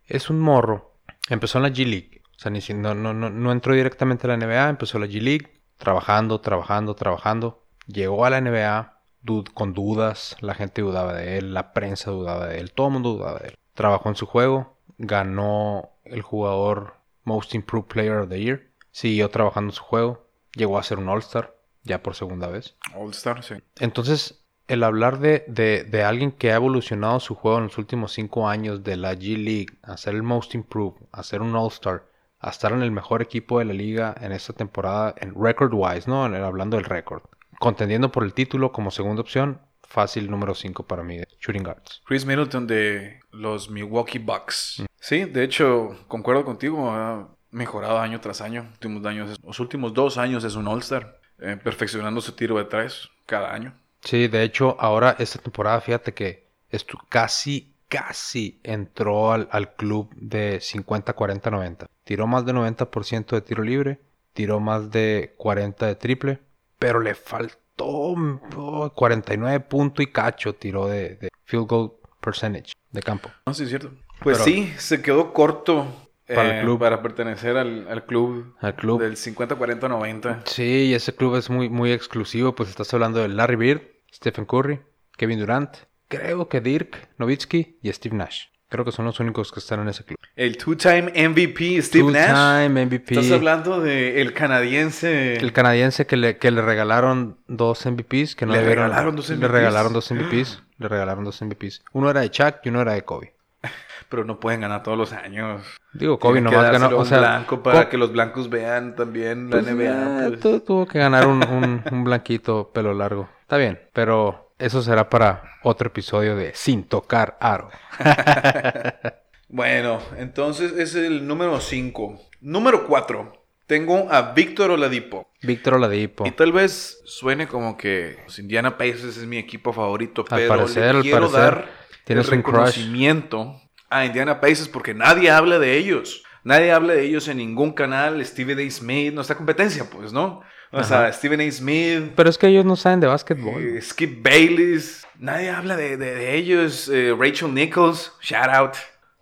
[0.08, 0.98] es un morro.
[1.30, 2.22] Empezó en la G League.
[2.36, 5.06] O sea, ni si- no, no, no, no entró directamente a la NBA, empezó la
[5.08, 7.66] G League, trabajando, trabajando, trabajando.
[7.88, 12.48] Llegó a la NBA du- con dudas, la gente dudaba de él, la prensa dudaba
[12.48, 13.56] de él, todo el mundo dudaba de él.
[13.74, 19.72] Trabajó en su juego, ganó el jugador Most Improved Player of the Year, siguió trabajando
[19.72, 22.76] en su juego, llegó a ser un All-Star, ya por segunda vez.
[22.96, 23.56] All Star, sí.
[23.80, 28.14] Entonces, el hablar de, de- de alguien que ha evolucionado su juego en los últimos
[28.14, 32.06] cinco años de la G League, a ser el Most Improved, a ser un All-Star,
[32.40, 36.26] a estar en el mejor equipo de la liga en esta temporada, en record-wise, ¿no?
[36.26, 37.24] En el- hablando del récord.
[37.60, 42.02] Contendiendo por el título como segunda opción, fácil número 5 para mí, de Shooting Guards.
[42.06, 44.84] Chris Middleton de los Milwaukee Bucks.
[45.00, 46.90] Sí, de hecho, concuerdo contigo.
[46.92, 48.68] Ha mejorado año tras año.
[48.74, 51.20] Últimos años, los últimos dos años es un All-Star.
[51.40, 53.74] eh, perfeccionando su tiro de tres cada año.
[54.02, 60.14] Sí, de hecho, ahora esta temporada, fíjate que estu- casi, casi entró al, al club
[60.16, 61.88] de 50-40-90.
[62.04, 64.00] Tiró más de 90% de tiro libre,
[64.34, 66.40] tiró más de 40 de triple,
[66.80, 73.02] pero le faltó oh, 49 punto y cacho tiró de, de field goal percentage de
[73.02, 73.30] campo.
[73.46, 73.92] No, sí, es cierto.
[74.22, 75.86] Pues Pero- sí, se quedó corto
[76.28, 76.80] Para el eh, club.
[76.80, 79.02] para pertenecer al, al club, Al club.
[79.02, 80.42] del 50-40-90.
[80.46, 83.82] Sí, y ese club es muy, muy exclusivo, pues estás hablando de Larry Bird,
[84.14, 84.80] Stephen Curry,
[85.18, 85.76] Kevin Durant,
[86.08, 88.46] creo que Dirk Nowitzki y Steve Nash.
[88.68, 90.18] Creo que son los únicos que están en ese club.
[90.36, 92.28] El two-time MVP Steve Nash.
[92.30, 93.14] Two-time MVP.
[93.14, 95.36] Estás hablando del canadiense.
[95.36, 98.36] El canadiense que le, que le regalaron dos MVPs.
[98.36, 99.52] Que no ¿Le regalaron dos Le MVPs?
[99.52, 100.64] regalaron dos MVPs.
[100.80, 101.84] le regalaron dos MVPs.
[101.94, 103.34] Uno era de Chuck y uno era de Kobe.
[104.10, 105.62] Pero no pueden ganar todos los años.
[105.94, 106.96] Digo, Kobe Tienen nomás ganó.
[106.96, 109.84] O un sea, blanco para que los blancos vean también la pues, NBA.
[110.26, 110.40] eh, pues.
[110.40, 113.30] tu- tuvo que ganar un, un- un blanquito pelo largo.
[113.42, 117.70] Está bien, pero eso será para otro episodio de Sin Tocar Aro.
[119.48, 122.20] Bueno, entonces es el número 5.
[122.42, 123.46] Número 4.
[123.68, 125.32] Tengo a Víctor Oladipo.
[125.44, 126.28] Víctor Oladipo.
[126.28, 130.50] Y tal vez suene como que los Indiana Pacers es mi equipo favorito, Al pero
[130.50, 131.70] parecer, le quiero parecer, dar
[132.04, 136.24] tienes el un reconocimiento a Indiana Pacers porque nadie habla de ellos.
[136.44, 138.24] Nadie habla de ellos en ningún canal.
[138.26, 138.70] Stephen A.
[138.70, 140.42] Smith, nuestra competencia, pues, ¿no?
[140.72, 141.12] O sea.
[141.14, 141.52] Stephen A.
[141.52, 143.62] Smith, Pero es que ellos no saben de básquetbol.
[143.62, 146.90] eh, Skip Bayless, nadie habla de, de- de ellos.
[146.90, 148.74] Eh, Rachel Nichols, shout out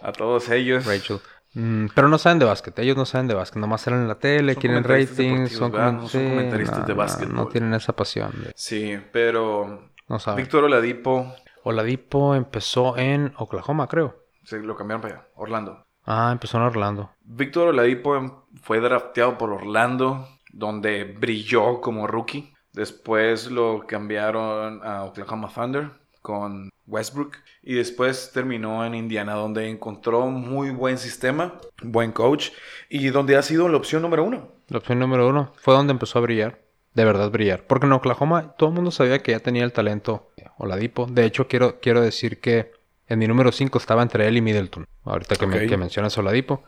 [0.02, 0.86] a todos ellos.
[0.86, 1.20] Rachel.
[1.56, 4.16] Mm, pero no saben de básquet, ellos no saben de básquet, nomás salen en la
[4.18, 7.36] tele, Son quieren ratings, son, No son sí, comentaristas no, de no, básquetbol.
[7.36, 8.32] No tienen esa pasión.
[8.44, 10.44] de- Sí, pero no saben.
[10.44, 11.32] Víctor Oladipo,
[11.64, 14.18] Oladipo empezó en Oklahoma, creo.
[14.44, 15.86] se lo cambiaron para allá, Orlando.
[16.06, 17.12] Ah, empezó en Orlando.
[17.24, 22.54] Víctor Oladipo fue drafteado por Orlando, donde brilló como rookie.
[22.72, 25.90] Después lo cambiaron a Oklahoma Thunder
[26.22, 27.36] con Westbrook.
[27.62, 32.50] Y después terminó en Indiana, donde encontró muy buen sistema, buen coach,
[32.90, 34.52] y donde ha sido la opción número uno.
[34.70, 36.62] La opción número uno fue donde empezó a brillar.
[36.94, 37.66] De verdad brillar.
[37.66, 41.08] Porque en Oklahoma todo el mundo sabía que ya tenía el talento Oladipo.
[41.08, 42.72] De hecho, quiero, quiero decir que
[43.08, 44.86] en mi número 5 estaba entre él y Middleton.
[45.04, 45.70] Ahorita que, me- Ok.
[45.70, 46.64] que mencionas Oladipo.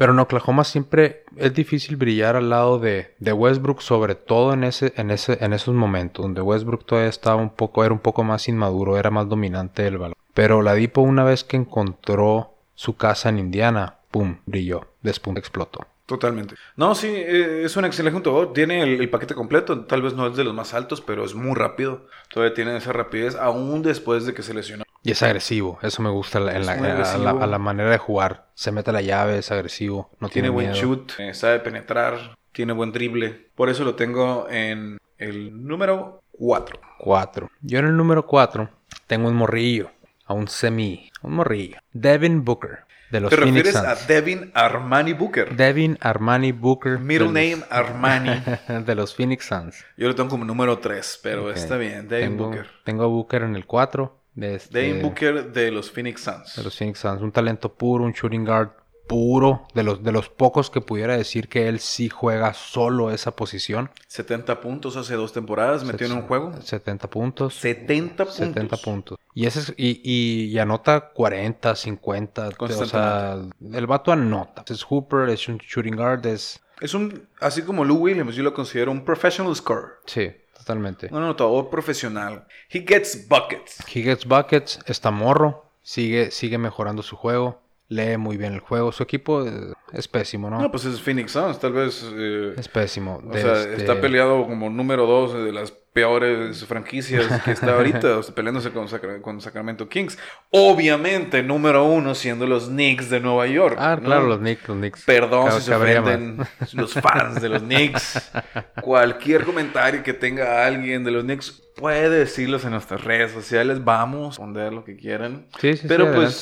[0.00, 4.64] Pero en Oklahoma siempre es difícil brillar al lado de, de Westbrook, sobre todo en
[4.64, 8.24] ese, en ese, en esos momentos, donde Westbrook todavía estaba un poco, era un poco
[8.24, 10.16] más inmaduro, era más dominante del balón.
[10.32, 15.80] Pero Oladipo, una vez que encontró su casa en Indiana, pum, brilló, despuntó, explotó.
[16.10, 16.56] Totalmente.
[16.74, 18.52] No, sí, eh, es un excelente jugador.
[18.52, 19.84] Tiene el, el paquete completo.
[19.84, 22.08] Tal vez no es de los más altos, pero es muy rápido.
[22.28, 24.82] Todavía tiene esa rapidez, aún después de que se lesionó.
[25.04, 27.28] Y es agresivo, eso me gusta en la, a, la, agresivo.
[27.40, 28.48] a la manera de jugar.
[28.54, 30.80] Se mete la llave, es agresivo, no Tiene tiene, buen miedo.
[30.82, 33.50] shoot, eh, sabe penetrar, tiene buen drible.
[33.54, 36.80] Por eso lo tengo en el número 4.
[36.98, 37.48] 4.
[37.60, 38.68] Yo en el número 4
[39.06, 39.92] tengo un morrillo,
[40.26, 41.78] a un semi, un morrillo.
[41.92, 44.06] Devin Booker, de los ¿Te Phoenix refieres a Suns.
[44.08, 45.56] Devin Armani Booker?
[45.56, 46.98] Devin Armani Booker.
[46.98, 48.30] Middle de name Armani.
[48.68, 49.84] los, de los Phoenix Suns.
[49.96, 51.56] Yo lo tengo como número 3, pero Ok.
[51.56, 52.08] está bien.
[52.08, 52.66] Devin tengo, Booker.
[52.84, 54.16] Tengo a Booker en el 4.
[54.34, 56.54] De, este- Devin Booker de los Phoenix Suns.
[56.56, 57.20] de los Phoenix Suns.
[57.20, 58.70] Un talento puro, un shooting guard
[59.10, 59.66] puro.
[59.74, 63.90] De los, de los pocos que pudiera decir que él sí juega solo esa posición.
[64.06, 66.52] 70 puntos hace dos temporadas metió en un juego.
[66.62, 67.54] 70 puntos.
[67.56, 68.36] 70 puntos.
[68.36, 69.18] 70 puntos.
[69.34, 72.50] Y, ese es- y, y- y anota 40, 50.
[72.58, 73.38] O sea,
[73.72, 74.64] el vato anota.
[74.68, 76.60] Es Hooper, es un shooting guard, es...
[76.80, 79.84] Es un, así como Lou Williams, yo lo considero un professional scorer.
[80.06, 81.08] Sí, totalmente.
[81.10, 82.46] Un anotador profesional.
[82.72, 83.78] He gets buckets.
[83.94, 88.90] He gets buckets, está morro, sigue, sigue mejorando su juego, lee muy bien el juego.
[88.92, 90.58] Su equipo eh, es pésimo, ¿no?
[90.62, 92.02] No, pues es Phoenix Suns, tal vez.
[92.16, 93.20] eh, es pésimo.
[93.28, 98.16] o sea, este- está peleado como número dos de las peores franquicias que está ahorita,
[98.18, 100.16] o sea, peleándose con, Sacra- con Sacramento Kings.
[100.50, 103.76] Obviamente, número uno siendo los Knicks de Nueva York.
[103.76, 104.06] Ah, ¿no?
[104.06, 105.04] claro, los Knicks, los Knicks.
[105.04, 106.74] Perdón si se ofenden más.
[106.74, 108.30] los fans de los Knicks.
[108.82, 113.82] Cualquier comentario que tenga alguien de los Knicks puede decirlos en nuestras redes sociales.
[113.84, 115.48] Vamos a responder lo que quieran.
[115.60, 116.36] Sí, sí, sí, Pero adelante.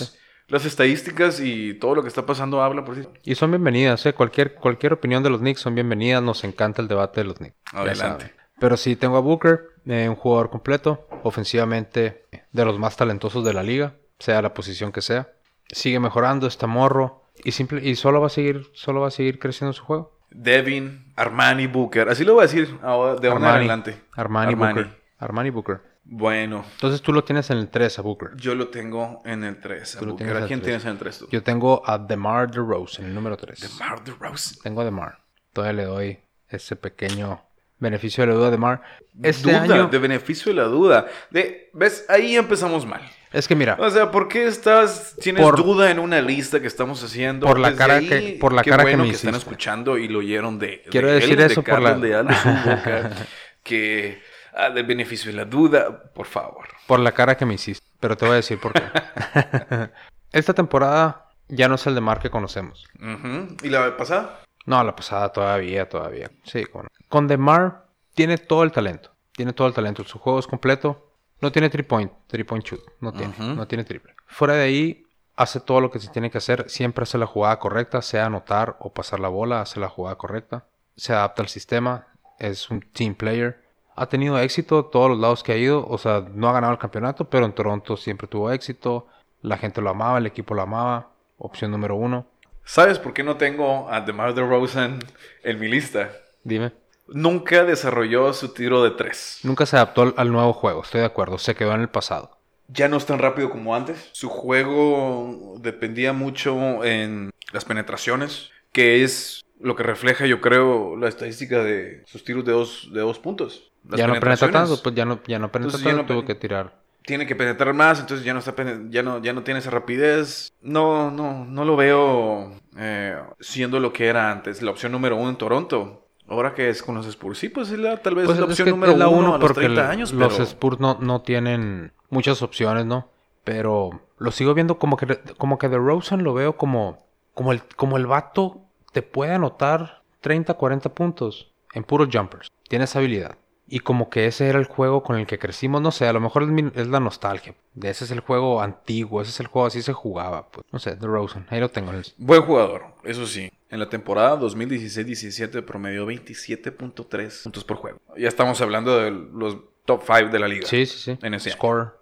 [0.48, 3.02] Las estadísticas y todo lo que está pasando habla por sí.
[3.22, 4.14] Y son bienvenidas, ¿eh?
[4.14, 6.22] Cualquier, cualquier opinión de los Knicks son bienvenidas.
[6.22, 7.56] Nos encanta el debate de los Knicks.
[7.72, 8.32] Adelante.
[8.58, 13.52] Pero sí, tengo a Booker, eh, un jugador completo, ofensivamente de los más talentosos de
[13.52, 15.28] la liga, sea la posición que sea.
[15.68, 19.38] Sigue mejorando, está morro y simple y solo va a seguir, solo va a seguir
[19.38, 20.18] creciendo su juego.
[20.30, 22.08] Devin, Armani, Booker.
[22.08, 23.58] Así lo voy a decir ahora, de ahora en Armani.
[23.58, 24.00] adelante.
[24.16, 24.98] Armani, Booker.
[25.18, 25.80] Armani Booker.
[26.10, 28.30] Bueno, Entonces tú lo tienes en el 3 a Booker.
[28.36, 29.96] yo lo tengo en el 3.
[29.98, 30.36] Tú lo Booker.
[30.38, 31.28] ¿A quién tienes en el 3 tú?
[31.30, 33.60] Yo tengo a DeMar DeRozan en el número 3.
[33.78, 34.58] DeMar DeRozan.
[34.62, 35.18] Tengo a DeMar.
[35.52, 36.18] Todavía le doy
[36.48, 37.42] ese pequeño
[37.78, 38.82] beneficio de la duda a DeMar.
[39.22, 39.88] Este duda, año...
[39.88, 41.06] de beneficio de la duda.
[41.30, 42.06] De, ¿Ves?
[42.08, 43.02] Ahí empezamos mal.
[43.30, 46.66] Es que mira, O sea, ¿por qué estás, tienes Por- duda en una lista que
[46.66, 47.46] estamos haciendo?
[47.46, 49.34] Por la Desde cara ahí, que- por la qué cara que bueno me que están
[49.34, 49.50] hiciste.
[49.50, 52.22] escuchando y lo oyeron de, Quiero de decir él, eso de por la- Carlos de
[52.22, 53.10] boca,
[53.62, 54.22] que
[54.58, 56.66] ah, del beneficio de la duda, por favor.
[56.86, 57.86] por la cara que me hiciste.
[58.00, 58.82] Pero te voy a decir por qué.
[60.32, 62.86] Esta temporada ya no es el DeMar que conocemos.
[63.00, 63.56] Ujú.
[63.62, 64.40] ¿Y la pasada?
[64.66, 66.30] No, la pasada todavía, todavía.
[66.44, 69.10] Sí, con, con DeMar tiene todo el talento.
[69.32, 70.04] Tiene todo el talento.
[70.04, 71.12] Su juego es completo.
[71.40, 72.80] No tiene three point, three point shoot.
[73.00, 73.54] No tiene, Ujú.
[73.54, 74.14] no tiene triple.
[74.26, 76.68] Fuera de ahí, hace todo lo que se tiene que hacer.
[76.68, 80.66] Siempre hace la jugada correcta, sea anotar o pasar la bola, hace la jugada correcta.
[80.96, 82.08] Se adapta al sistema.
[82.38, 83.64] Es un team player.
[84.00, 85.86] Ha tenido éxito todos los lados que ha ido.
[85.86, 89.06] O sea, no ha ganado el campeonato, pero en Toronto siempre tuvo éxito.
[89.42, 91.08] La gente lo amaba, el equipo lo amaba.
[91.38, 92.26] Opción número uno.
[92.64, 94.98] ¿Sabes por qué no tengo a DeMar DeRozan
[95.42, 96.12] en mi lista?
[96.44, 96.72] Dime.
[97.08, 99.40] Nunca desarrolló su tiro de tres.
[99.42, 101.38] Nunca se adaptó al, nuevo juego, estoy de acuerdo.
[101.38, 102.36] Se quedó en el pasado.
[102.68, 104.10] Ya no es tan rápido como antes.
[104.12, 111.08] Su juego dependía mucho en las penetraciones, que es lo que refleja, yo creo, la
[111.08, 113.72] estadística de sus tiros de dos, de dos puntos.
[113.88, 116.26] Las ya no penetra tanto, pues ya no, ya no penetra Entonces tanto, no tuvo
[116.26, 116.72] que tirar.
[117.02, 118.54] Tiene que penetrar más, entonces ya no está
[118.90, 120.52] ya no, ya no tiene esa rapidez.
[120.60, 124.60] No, no, no lo veo eh, siendo lo que era antes.
[124.62, 126.04] La opción número uno en Toronto.
[126.28, 128.52] Ahora que es con los Spurs, sí, pues es la, tal vez Pues es la
[128.52, 130.44] es opción número la uno uno a los porque 30 el- años, los pero...
[130.44, 133.08] Spurs no, no tienen muchas opciones, ¿no?
[133.44, 136.98] Pero lo sigo viendo como que como que de Rosen lo veo como
[137.32, 138.60] como el como el vato
[138.92, 142.48] te puede anotar 30, 40 puntos en puros jumpers.
[142.68, 143.36] Tiene esa habilidad.
[143.70, 146.20] Y como que ese era el juego con el que crecimos, no sé, a lo
[146.20, 147.54] mejor es, la nostalgia.
[147.80, 150.66] Ese es el juego antiguo, ese es el juego así se jugaba, pues.
[150.72, 151.92] No sé, de Rosen, ahí lo tengo.
[152.16, 153.50] Buen jugador, eso sí.
[153.68, 158.00] En la temporada 2016-17 promedió 27.3 puntos por juego.
[158.16, 160.66] Ya estamos hablando de los top 5 de la liga.
[160.66, 161.18] Sí, sí, sí.
[161.22, 161.54] En ese.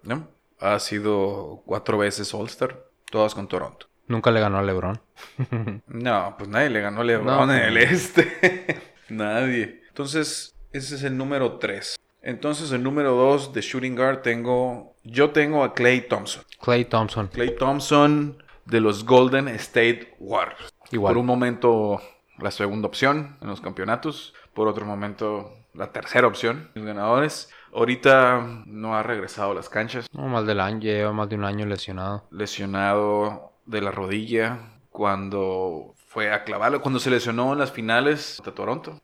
[0.03, 0.27] ¿no?
[0.59, 3.87] Ha sido cuatro veces All-Star, todas con Toronto.
[4.07, 4.99] Nunca le ganó a LeBron.
[5.87, 7.53] No, pues nadie le ganó a LeBron No.
[7.53, 8.81] en el este.
[9.09, 9.81] nadie.
[9.89, 11.97] Entonces, ese es el número 3.
[12.21, 14.95] Entonces, el número 2 de Shooting Guard tengo...
[15.03, 16.43] Yo tengo a Clay Thompson.
[16.61, 17.27] Clay Thompson.
[17.27, 20.73] Clay Thompson de los Golden State Warriors.
[20.91, 21.13] Igual.
[21.13, 22.01] Por un momento
[22.39, 24.33] la segunda opción en los campeonatos.
[24.53, 26.69] Por otro momento la tercera opción.
[26.73, 27.49] Los ganadores.
[27.73, 30.07] Ahorita no ha regresado a las canchas.
[30.11, 32.25] No, más del año, lleva más de un año lesionado.
[32.31, 36.81] Lesionado de la rodilla cuando fue a clavarlo.
[36.81, 38.99] Cuando se lesionó en las finales de Toronto.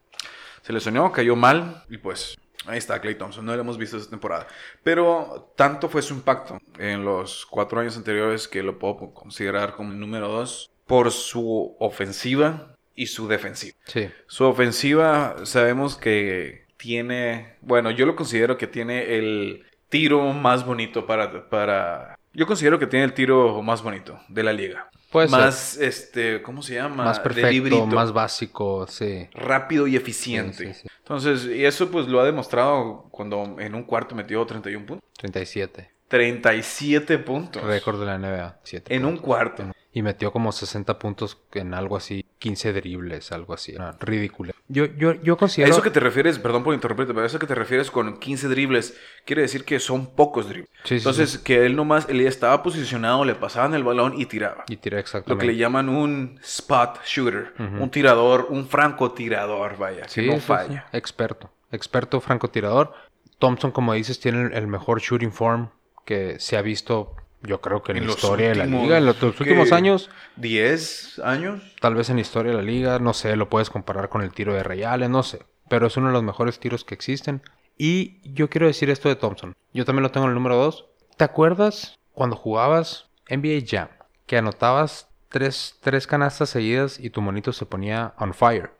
[0.63, 3.45] Se lesionó, cayó mal y pues ahí está Clay Thompson.
[3.45, 4.47] No lo hemos visto esta temporada.
[4.82, 9.91] Pero tanto fue su impacto en los cuatro años anteriores que lo puedo considerar como
[9.91, 13.78] el número dos por su ofensiva y su defensiva.
[13.86, 14.10] Sí.
[14.28, 21.06] Su ofensiva sabemos que tiene, bueno, yo lo considero que tiene el tiro más bonito
[21.06, 24.89] para, para, yo considero que tiene el tiro más bonito de la liga.
[25.11, 25.39] Puede ser.
[25.39, 27.03] más, este, ¿cómo se llama?
[27.03, 29.29] Más perfecto, más básico, sí.
[29.33, 30.65] rápido y eficiente.
[30.65, 30.87] Sí, sí, sí.
[30.99, 35.07] Entonces, y eso pues lo ha demostrado cuando en un cuarto metió 31 puntos.
[35.17, 35.91] 37.
[36.07, 37.63] 37 puntos.
[37.63, 38.59] Récord de la NBA.
[38.63, 39.71] siete En un cuarto.
[39.91, 43.75] Y metió como 60 puntos en algo así, 15 dribles, algo así.
[43.99, 44.52] Ridículo.
[44.73, 45.71] Yo, yo, yo A considero...
[45.71, 48.47] eso que te refieres, perdón por interrumpirte, pero a eso que te refieres con 15
[48.47, 50.69] dribles, quiere decir que son pocos dribles.
[50.83, 54.63] Sí, sí, Entonces, que él nomás, él estaba posicionado, le pasaban el balón y tiraba.
[54.67, 55.45] Y tiré Lo exactamente.
[55.45, 60.88] que le llaman un spot shooter, un tirador, un francotirador, vaya, Sí, que no falla.
[60.91, 61.51] Experto.
[61.71, 62.93] Experto francotirador.
[63.39, 65.69] Thompson, como dices, tiene el mejor shooting form
[66.05, 68.97] que se ha visto, yo creo que en, En la historia de la liga.
[68.97, 71.62] En los, últimos años, 10 años.
[71.79, 74.32] tal vez en la historia de la liga, no sé, lo puedes comparar con el
[74.32, 75.45] tiro de Ray Allen, no sé.
[75.69, 77.41] Pero es uno de los mejores tiros que existen.
[77.77, 79.56] Y yo quiero decir esto de Thompson.
[79.73, 80.86] Yo también lo tengo en el número 2.
[81.17, 83.89] ¿Te acuerdas cuando jugabas NBA Jam?
[84.25, 88.71] Que anotabas tres, tres canastas seguidas y tu monito se ponía on fire.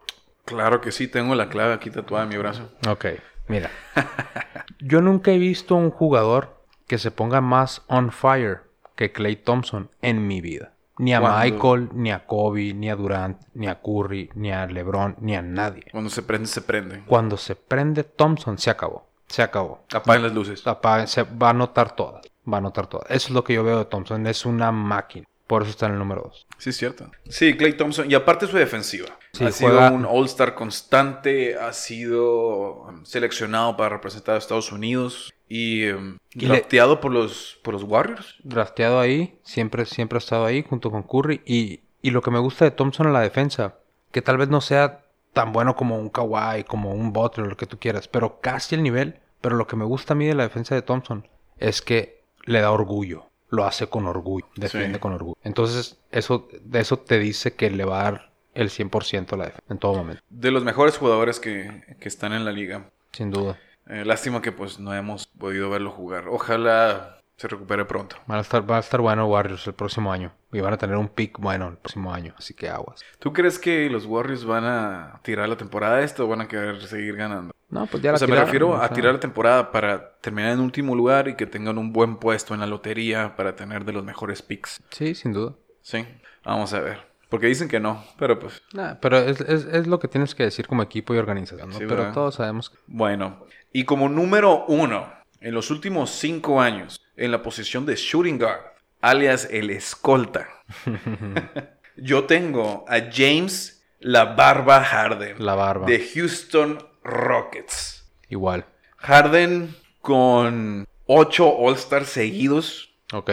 [0.46, 2.70] Claro que sí, tengo la clave aquí tatuada en mi brazo.
[2.88, 3.06] Ok,
[3.48, 3.72] mira.
[4.80, 6.53] Yo nunca he visto un jugador
[6.88, 8.62] que se ponga más on fire
[8.96, 10.74] que Clay Thompson en mi vida.
[11.00, 11.20] Ni a.
[11.20, 15.42] Michael, ni a Kobe, ni a Durant, ni a Curry, ni a LeBron, ni a
[15.42, 15.86] nadie.
[15.92, 17.04] Cuando se prende, se prende.
[17.08, 19.08] Cuando se prende Thompson, se acabó.
[19.28, 19.84] Se acabó.
[19.92, 20.68] Apaguen las luces.
[20.68, 22.24] Apaga- se va a notar todas.
[22.52, 23.10] Va a notar todas.
[23.10, 24.28] Eso es lo que yo veo de Thompson.
[24.28, 25.26] Es una máquina.
[25.54, 26.48] Por eso está en el número 2.
[26.58, 27.12] Sí, es cierto.
[27.30, 28.10] Sí, Clay Thompson.
[28.10, 29.08] Y aparte su defensiva.
[29.34, 31.56] Sí, ha juega- sido un All-Star constante.
[31.60, 35.32] Ha sido um, seleccionado para representar a Estados Unidos.
[35.48, 38.38] Y, um, Y le- drafteado por, los, por los Warriors.
[38.44, 41.42] drafteado ahí, siempre, siempre ha estado ahí junto con Curry.
[41.46, 43.76] Y, y lo que me gusta de Thompson en la defensa,
[44.12, 47.68] que tal vez no sea tan bueno como un Kawhi, como un Butler, lo que
[47.68, 49.20] tú quieras, pero casi el nivel.
[49.42, 51.28] Pero lo que me gusta a mí de la defensa de Thompson
[51.60, 53.28] es que le da orgullo.
[53.54, 55.00] Lo hace con orgullo, defiende Sí.
[55.00, 55.38] con orgullo.
[55.44, 59.46] Entonces, eso, de eso te dice que le va a dar el 100% a la
[59.46, 62.90] defensa en todo momento, De los mejores jugadores que, que están en la liga.
[63.12, 63.60] sin duda.
[63.88, 66.28] Eh, lástima que pues no hemos podido verlo jugar.
[66.30, 68.16] Ojalá se recupere pronto.
[68.32, 70.32] Va a estar, va a estar bueno Warriors el próximo año.
[70.54, 72.34] Y van a tener un pick bueno el próximo año.
[72.38, 73.02] Así que aguas.
[73.20, 76.82] ¿Tú crees que los Warriors van a tirar la temporada esta o van a querer
[76.88, 77.54] seguir ganando?
[77.70, 80.52] No, pues ya O la sea, me refiero o a tirar la temporada para terminar
[80.54, 83.94] en último lugar y que tengan un buen puesto en la lotería para tener de
[83.94, 84.80] los mejores picks.
[84.92, 85.54] Sí, sin duda.
[85.82, 86.06] Sí,
[86.46, 87.00] vamos a ver.
[87.30, 90.44] Porque dicen que no, pero pues Nah, pero es, es- es lo que tienes que
[90.44, 91.74] decir como equipo y organización, ¿no?
[91.80, 92.14] Sí, pero ¿verdad?
[92.14, 92.78] todos sabemos que...
[92.86, 93.48] bueno.
[93.72, 95.12] Y como número uno,
[95.42, 98.62] en los últimos cinco años, en la posición de shooting guard,
[99.04, 100.48] alias el escolta,
[101.98, 105.86] yo tengo a James La Barba Harden La barba.
[105.86, 108.10] de Houston Rockets.
[108.30, 108.66] Igual.
[108.98, 113.30] Harden con ocho All-Stars seguidos Ok.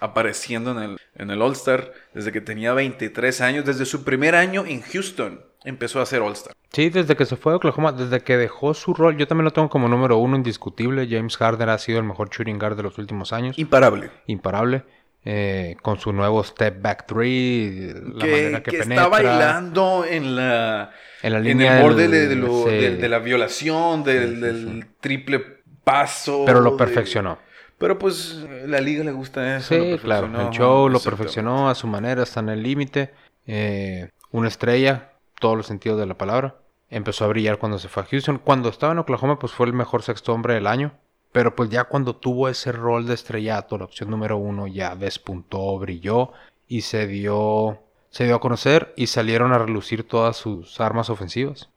[0.00, 3.64] apareciendo en el, en el All-Star desde que tenía 23 años.
[3.64, 6.54] Desde su primer año en Houston empezó a ser All-Star.
[6.72, 9.52] Sí, desde que se fue a Oklahoma, desde que dejó su rol, yo también lo
[9.52, 11.06] tengo como número uno indiscutible.
[11.08, 13.56] James Harden ha sido el mejor shooting guard de los últimos años.
[13.58, 14.10] Imparable.
[14.26, 14.82] Imparable.
[15.24, 19.04] Eh, con su nuevo step back three, la que manera que, que penetra.
[19.04, 20.90] está bailando en la
[21.22, 22.70] En la en línea el borde del- de, de lo- sí.
[22.70, 25.44] de- de la violación, del, Sí, sí, del triple
[25.82, 26.42] paso.
[26.46, 27.38] Pero lo de- perfeccionó.
[27.78, 29.74] Pero pues la liga le gusta eso.
[29.74, 30.26] Sí, claro.
[30.40, 33.10] El show lo perfeccionó a su manera, está en el límite.
[33.46, 35.10] Eh, una estrella,
[35.40, 36.56] todos los sentidos de la palabra.
[36.88, 38.38] Empezó a brillar cuando se fue a Houston.
[38.38, 40.92] Cuando estaba en Oklahoma, pues fue el mejor sexto hombre del año.
[41.34, 45.76] Pero pues ya cuando tuvo ese rol de estrellato, la opción número uno, ya despuntó,
[45.80, 46.30] brilló
[46.68, 51.70] y se dio, se dio a conocer y salieron a relucir todas sus armas ofensivas.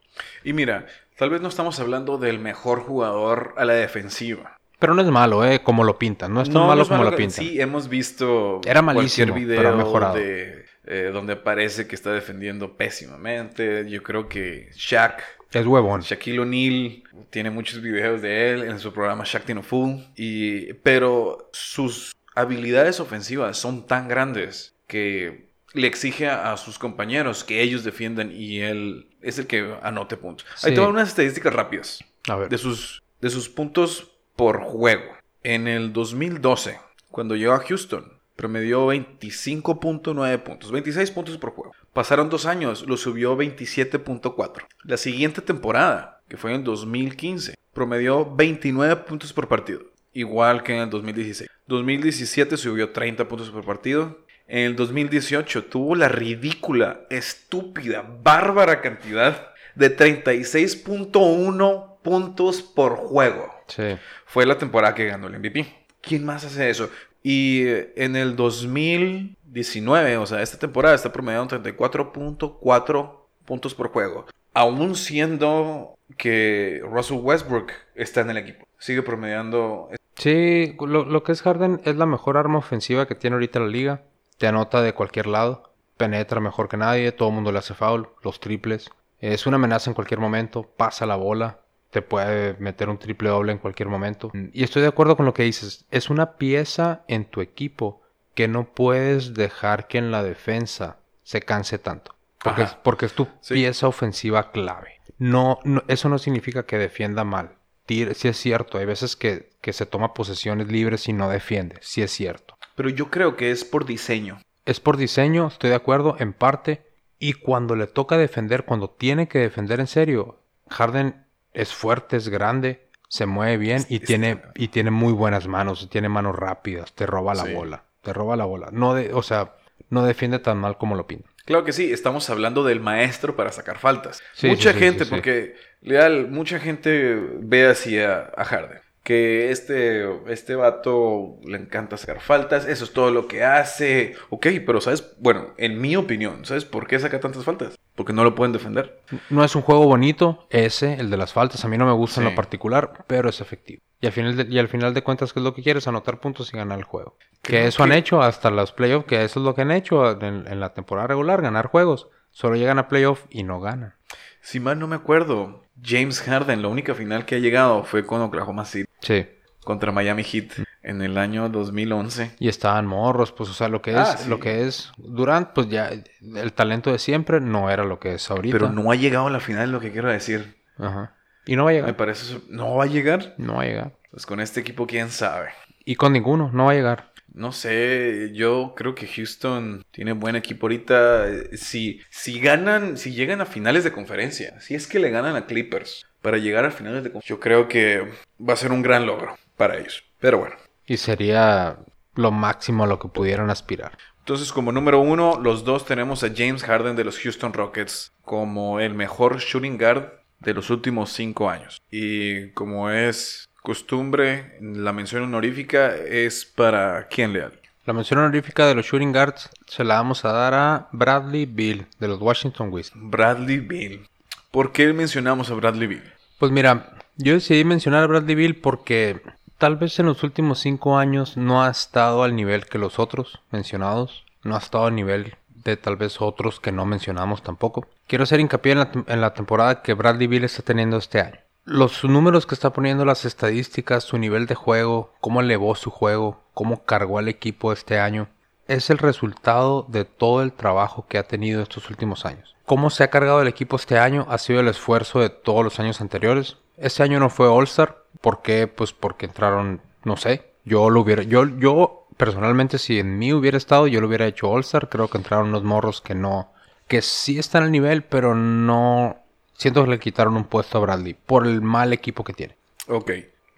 [0.44, 4.56] Y mira, tal vez no estamos hablando del mejor jugador a la defensiva.
[4.78, 5.60] Pero no es malo, ¿eh?
[5.60, 6.32] Como lo pintan.
[6.32, 7.44] No es tan malo es como malo lo pintan.
[7.44, 10.14] Sí, hemos visto Era malísimo, pero ha mejorado.
[10.14, 13.88] de, eh, donde parece que está defendiendo pésimamente.
[13.88, 15.22] Yo creo que Shaq,
[15.52, 16.00] Es huevón.
[16.00, 20.04] Shaquille O'Neal, tiene muchos videos de él en su programa Shaq Tin a Fool.
[20.16, 27.44] Y, pero sus habilidades ofensivas son tan grandes que le exige a, a sus compañeros
[27.44, 30.46] que ellos defiendan y él es el que anote puntos.
[30.56, 30.72] Sí.
[30.72, 32.48] te van unas estadísticas rápidas A ver.
[32.48, 35.12] de sus, de sus puntos por juego.
[35.42, 36.78] En el 2012,
[37.10, 41.74] cuando llegó a Houston, promedió 25.9 puntos, 26 puntos por juego.
[41.92, 44.64] Pasaron dos años, lo subió 27.4.
[44.84, 49.80] La siguiente temporada, que fue en el 2015, promedió 29 puntos por partido,
[50.12, 51.50] igual que en el 2016.
[51.66, 54.24] 2017 subió 30 puntos por partido.
[54.46, 63.52] En el 2018 tuvo la ridícula, estúpida, bárbara cantidad de 36.1 puntos por juego.
[63.66, 63.96] Sí.
[64.26, 65.88] Fue la temporada que ganó el MVP.
[66.00, 66.88] ¿Quién más hace eso?
[67.22, 67.64] Y
[67.96, 74.26] en el 2019, o sea, esta temporada está promediando 34.4 puntos por juego.
[74.54, 78.66] Aún siendo que Russell Westbrook está en el equipo.
[78.78, 79.90] Sigue promediando.
[80.16, 84.02] Sí, lo que es Harden es la mejor arma ofensiva que tiene ahorita la liga.
[84.38, 85.72] Te anota de cualquier lado.
[85.96, 87.12] Penetra mejor que nadie.
[87.12, 88.08] Todo el mundo le hace foul.
[88.22, 88.90] Los triples.
[89.20, 90.62] Es una amenaza en cualquier momento.
[90.76, 91.60] Pasa la bola.
[91.90, 94.30] Te puede meter un triple doble en cualquier momento.
[94.52, 95.86] Y estoy de acuerdo con lo que dices.
[95.90, 98.02] Es una pieza en tu equipo
[98.34, 102.14] que no puedes dejar que en la defensa se canse tanto.
[102.42, 102.80] Porque, Ajá.
[102.84, 103.54] porque es tu Sí.
[103.54, 105.00] pieza ofensiva clave.
[105.18, 107.56] No, no- eso no significa que defienda mal.
[107.86, 111.76] Tire- sí es cierto, hay veces que, que se toma posesiones libres y no defiende.
[111.80, 112.56] Sí es cierto.
[112.76, 114.38] Pero yo creo que es por diseño.
[114.66, 116.86] Es por diseño, estoy de acuerdo, en parte.
[117.18, 121.24] Y cuando le toca defender, cuando tiene que defender en serio, Harden
[121.60, 125.88] es fuerte, es grande, se mueve bien y Es- tiene, y tiene muy buenas manos,
[125.90, 127.52] tiene manos rápidas, te roba la Sí.
[127.54, 128.68] bola, te roba la bola.
[128.72, 129.54] No de, o sea,
[129.90, 131.28] no defiende tan mal como lo pinta.
[131.44, 134.20] Claro que sí, estamos hablando del maestro para sacar faltas.
[134.34, 138.80] Sí, mucha sí, gente, porque leal, mucha gente ve así a, a Harden.
[139.08, 144.16] Que este, este vato le encanta sacar faltas, eso es todo lo que hace.
[144.28, 145.16] Ok, pero ¿sabes?
[145.18, 147.78] Bueno, en mi opinión, ¿sabes por qué saca tantas faltas?
[147.94, 149.00] Porque no lo pueden defender.
[149.30, 151.64] No es un juego bonito, ese, el de las faltas.
[151.64, 153.82] A mí no me gusta en lo particular, pero es efectivo.
[153.98, 155.88] Y al, final de, y al final de cuentas, ¿qué es lo que quieres?
[155.88, 157.16] Anotar puntos y ganar el juego.
[157.40, 160.46] Que eso han hecho hasta los playoffs, que eso es lo que han hecho en,
[160.46, 162.08] en la temporada regular, ganar juegos.
[162.30, 163.94] Solo llegan a playoff y no ganan.
[164.42, 168.20] Si mal no me acuerdo, James Harden, la única final que ha llegado fue con
[168.20, 169.26] Oklahoma City Sí.
[169.64, 170.52] contra Miami Heat
[170.82, 172.30] en el año 2011.
[172.38, 174.28] Y estaban morros, pues, o sea, lo que es, Ah, sí.
[174.28, 178.30] lo que es Durant, pues ya el talento de siempre no era lo que es
[178.30, 178.56] ahorita.
[178.56, 180.56] Pero no ha llegado a la final, lo que quiero decir.
[180.78, 181.14] Ajá.
[181.44, 181.96] Y no va a Me llegar.
[181.96, 182.24] parece...
[182.24, 183.34] su- ¿No va a llegar?
[183.38, 183.92] No va a llegar.
[184.10, 185.48] Pues con este equipo, quién sabe.
[185.84, 187.12] Y con ninguno, no va a llegar.
[187.34, 191.26] No sé, yo creo que Houston tiene buen equipo ahorita.
[191.52, 195.44] Si, si ganan, si llegan a finales de conferencia, si es que le ganan a
[195.46, 198.10] Clippers para llegar a finales de yo creo que
[198.40, 200.04] va a ser un gran logro para ellos.
[200.18, 200.56] Pero bueno.
[200.86, 201.78] Y sería
[202.14, 203.96] lo máximo a lo que pudieran aspirar.
[204.20, 208.78] Entonces, como número uno, los dos tenemos a James Harden de los Houston Rockets como
[208.80, 211.80] el mejor shooting guard de los últimos cinco años.
[211.90, 217.58] Y como es costumbre, la mención honorífica es para quién leal.
[217.86, 221.86] La mención honorífica de los shooting guards se la vamos a dar a Bradley Bill
[221.98, 223.00] de los Washington Wizards.
[223.02, 224.06] Bradley Beal.
[224.50, 226.14] ¿Por qué mencionamos a Bradley Beal?
[226.38, 229.20] Pues mira, yo decidí mencionar a Bradley Bill porque
[229.58, 233.40] tal vez en los últimos cinco años no ha estado al nivel que los otros
[233.50, 234.24] mencionados.
[234.44, 235.34] No ha estado al nivel
[235.64, 237.86] de tal vez otros que no mencionamos tampoco.
[238.06, 241.20] Quiero hacer hincapié en la, tem- en la temporada que Bradley Bill está teniendo este
[241.20, 241.38] año.
[241.64, 246.40] Los números que está poniendo, las estadísticas, su nivel de juego, cómo elevó su juego,
[246.54, 248.28] cómo cargó al equipo este año,
[248.68, 252.54] es el resultado de todo el trabajo que ha tenido estos últimos años.
[252.68, 254.26] ¿Cómo se ha cargado el equipo este año?
[254.28, 256.58] Ha sido el esfuerzo de todos los años anteriores.
[256.76, 258.04] Este año no fue All-Star.
[258.20, 258.66] ¿Por qué?
[258.68, 260.52] Pues porque entraron, no sé.
[260.64, 264.48] Yo lo hubiera, yo, yo personalmente, si en mí hubiera estado, yo lo hubiera hecho
[264.50, 264.88] All-Star.
[264.88, 266.52] Creo que entraron unos morros que no,
[266.86, 269.16] que sí están al nivel, pero no.
[269.56, 272.56] Siento que le quitaron un puesto a Bradley por el mal equipo que tiene.
[272.86, 273.10] Ok.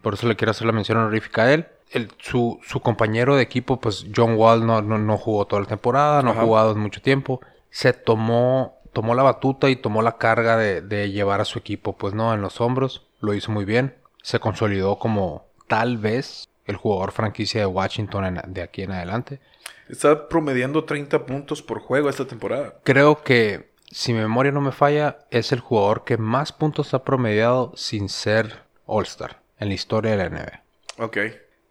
[0.03, 1.67] Por eso le quiero hacer la mención honorífica a él.
[1.91, 5.69] El- su, su compañero de equipo, pues John Wall no, no, no jugó toda la
[5.69, 6.41] temporada, no Ajá.
[6.41, 7.41] ha jugado en mucho tiempo.
[7.71, 11.97] Se tomó, tomó la batuta y tomó la carga de, de llevar a su equipo,
[11.97, 13.07] pues no, en los hombros.
[13.21, 13.95] Lo hizo muy bien.
[14.23, 19.41] Se consolidó como tal vez el jugador franquicia de Washington en- de aquí en adelante.
[19.89, 22.75] Está promediando 30 puntos por juego esta temporada.
[22.85, 27.03] Creo que, si mi memoria no me falla, es el jugador que más puntos ha
[27.05, 30.63] promediado sin ser All-Star en la historia de la NBA.
[30.99, 31.17] Ok.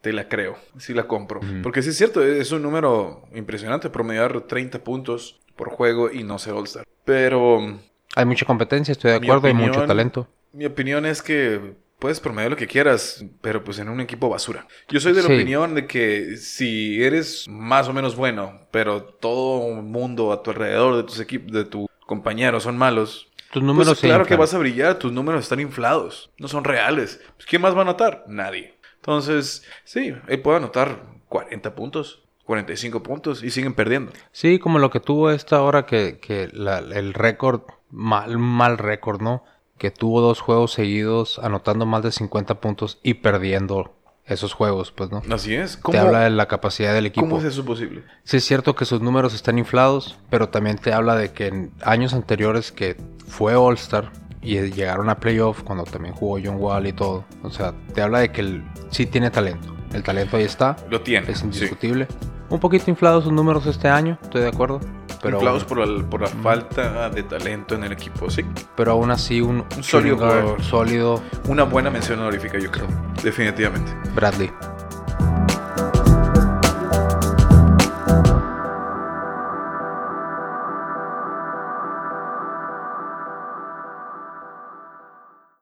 [0.02, 0.56] Te la creo.
[0.78, 1.40] Sí la compro.
[1.62, 6.38] Porque sí es cierto, es un número impresionante promediar 30 puntos por juego y no
[6.38, 6.86] ser All-Star.
[7.04, 7.78] Pero
[8.16, 10.28] Hay mucha competencia, estoy de acuerdo, hay mucho opinión- talento.
[10.52, 14.66] mi opinión es que puedes promediar lo que quieras, pero pues en un equipo basura.
[14.88, 15.34] Yo soy de la Sí.
[15.34, 20.50] opinión de que si eres más o menos bueno, pero todo el mundo a tu
[20.50, 24.54] alrededor de tus equipos, de tus compañeros son malos, Tus números pues claro que vas
[24.54, 27.20] a brillar, tus números están inflados, no son reales.
[27.36, 28.24] Pues, ¿Quién más va a anotar?
[28.28, 28.74] Nadie.
[28.96, 34.10] Entonces, sí, él puede anotar 40 puntos, 45 puntos y siguen perdiendo.
[34.32, 39.20] Sí, como lo que tuvo esta hora que, que la- el récord, mal, mal récord,
[39.22, 39.44] ¿no?
[39.78, 43.94] Que tuvo dos juegos seguidos anotando más de 50 puntos y perdiendo
[44.26, 45.22] esos juegos, pues, ¿no?
[45.32, 45.76] Así es.
[45.76, 47.24] Te ¿Cómo, habla de la capacidad del equipo.
[47.26, 48.02] ¿cómo es eso posible?
[48.24, 51.70] Sí es cierto que sus números están inflados, pero también te habla de que en
[51.82, 52.96] años anteriores que
[53.28, 54.10] fue All-Star,
[54.42, 57.24] y llegaron a playoff cuando también jugó John Wall y todo.
[57.42, 59.76] O sea, te habla de que él sí tiene talento.
[59.92, 60.76] El talento ahí está.
[60.88, 61.30] Lo tiene.
[61.30, 62.06] Es indiscutible.
[62.50, 64.80] Un poquito inflados sus números este año, estoy de acuerdo.
[65.22, 68.44] Pero inflados por, la, por la falta de talento en el equipo, sí.
[68.76, 71.22] Pero aún así un, un sólido sólido.
[71.48, 72.86] Una buena mención honorífica, yo creo.
[73.22, 73.92] Definitivamente.
[74.14, 74.50] Bradley.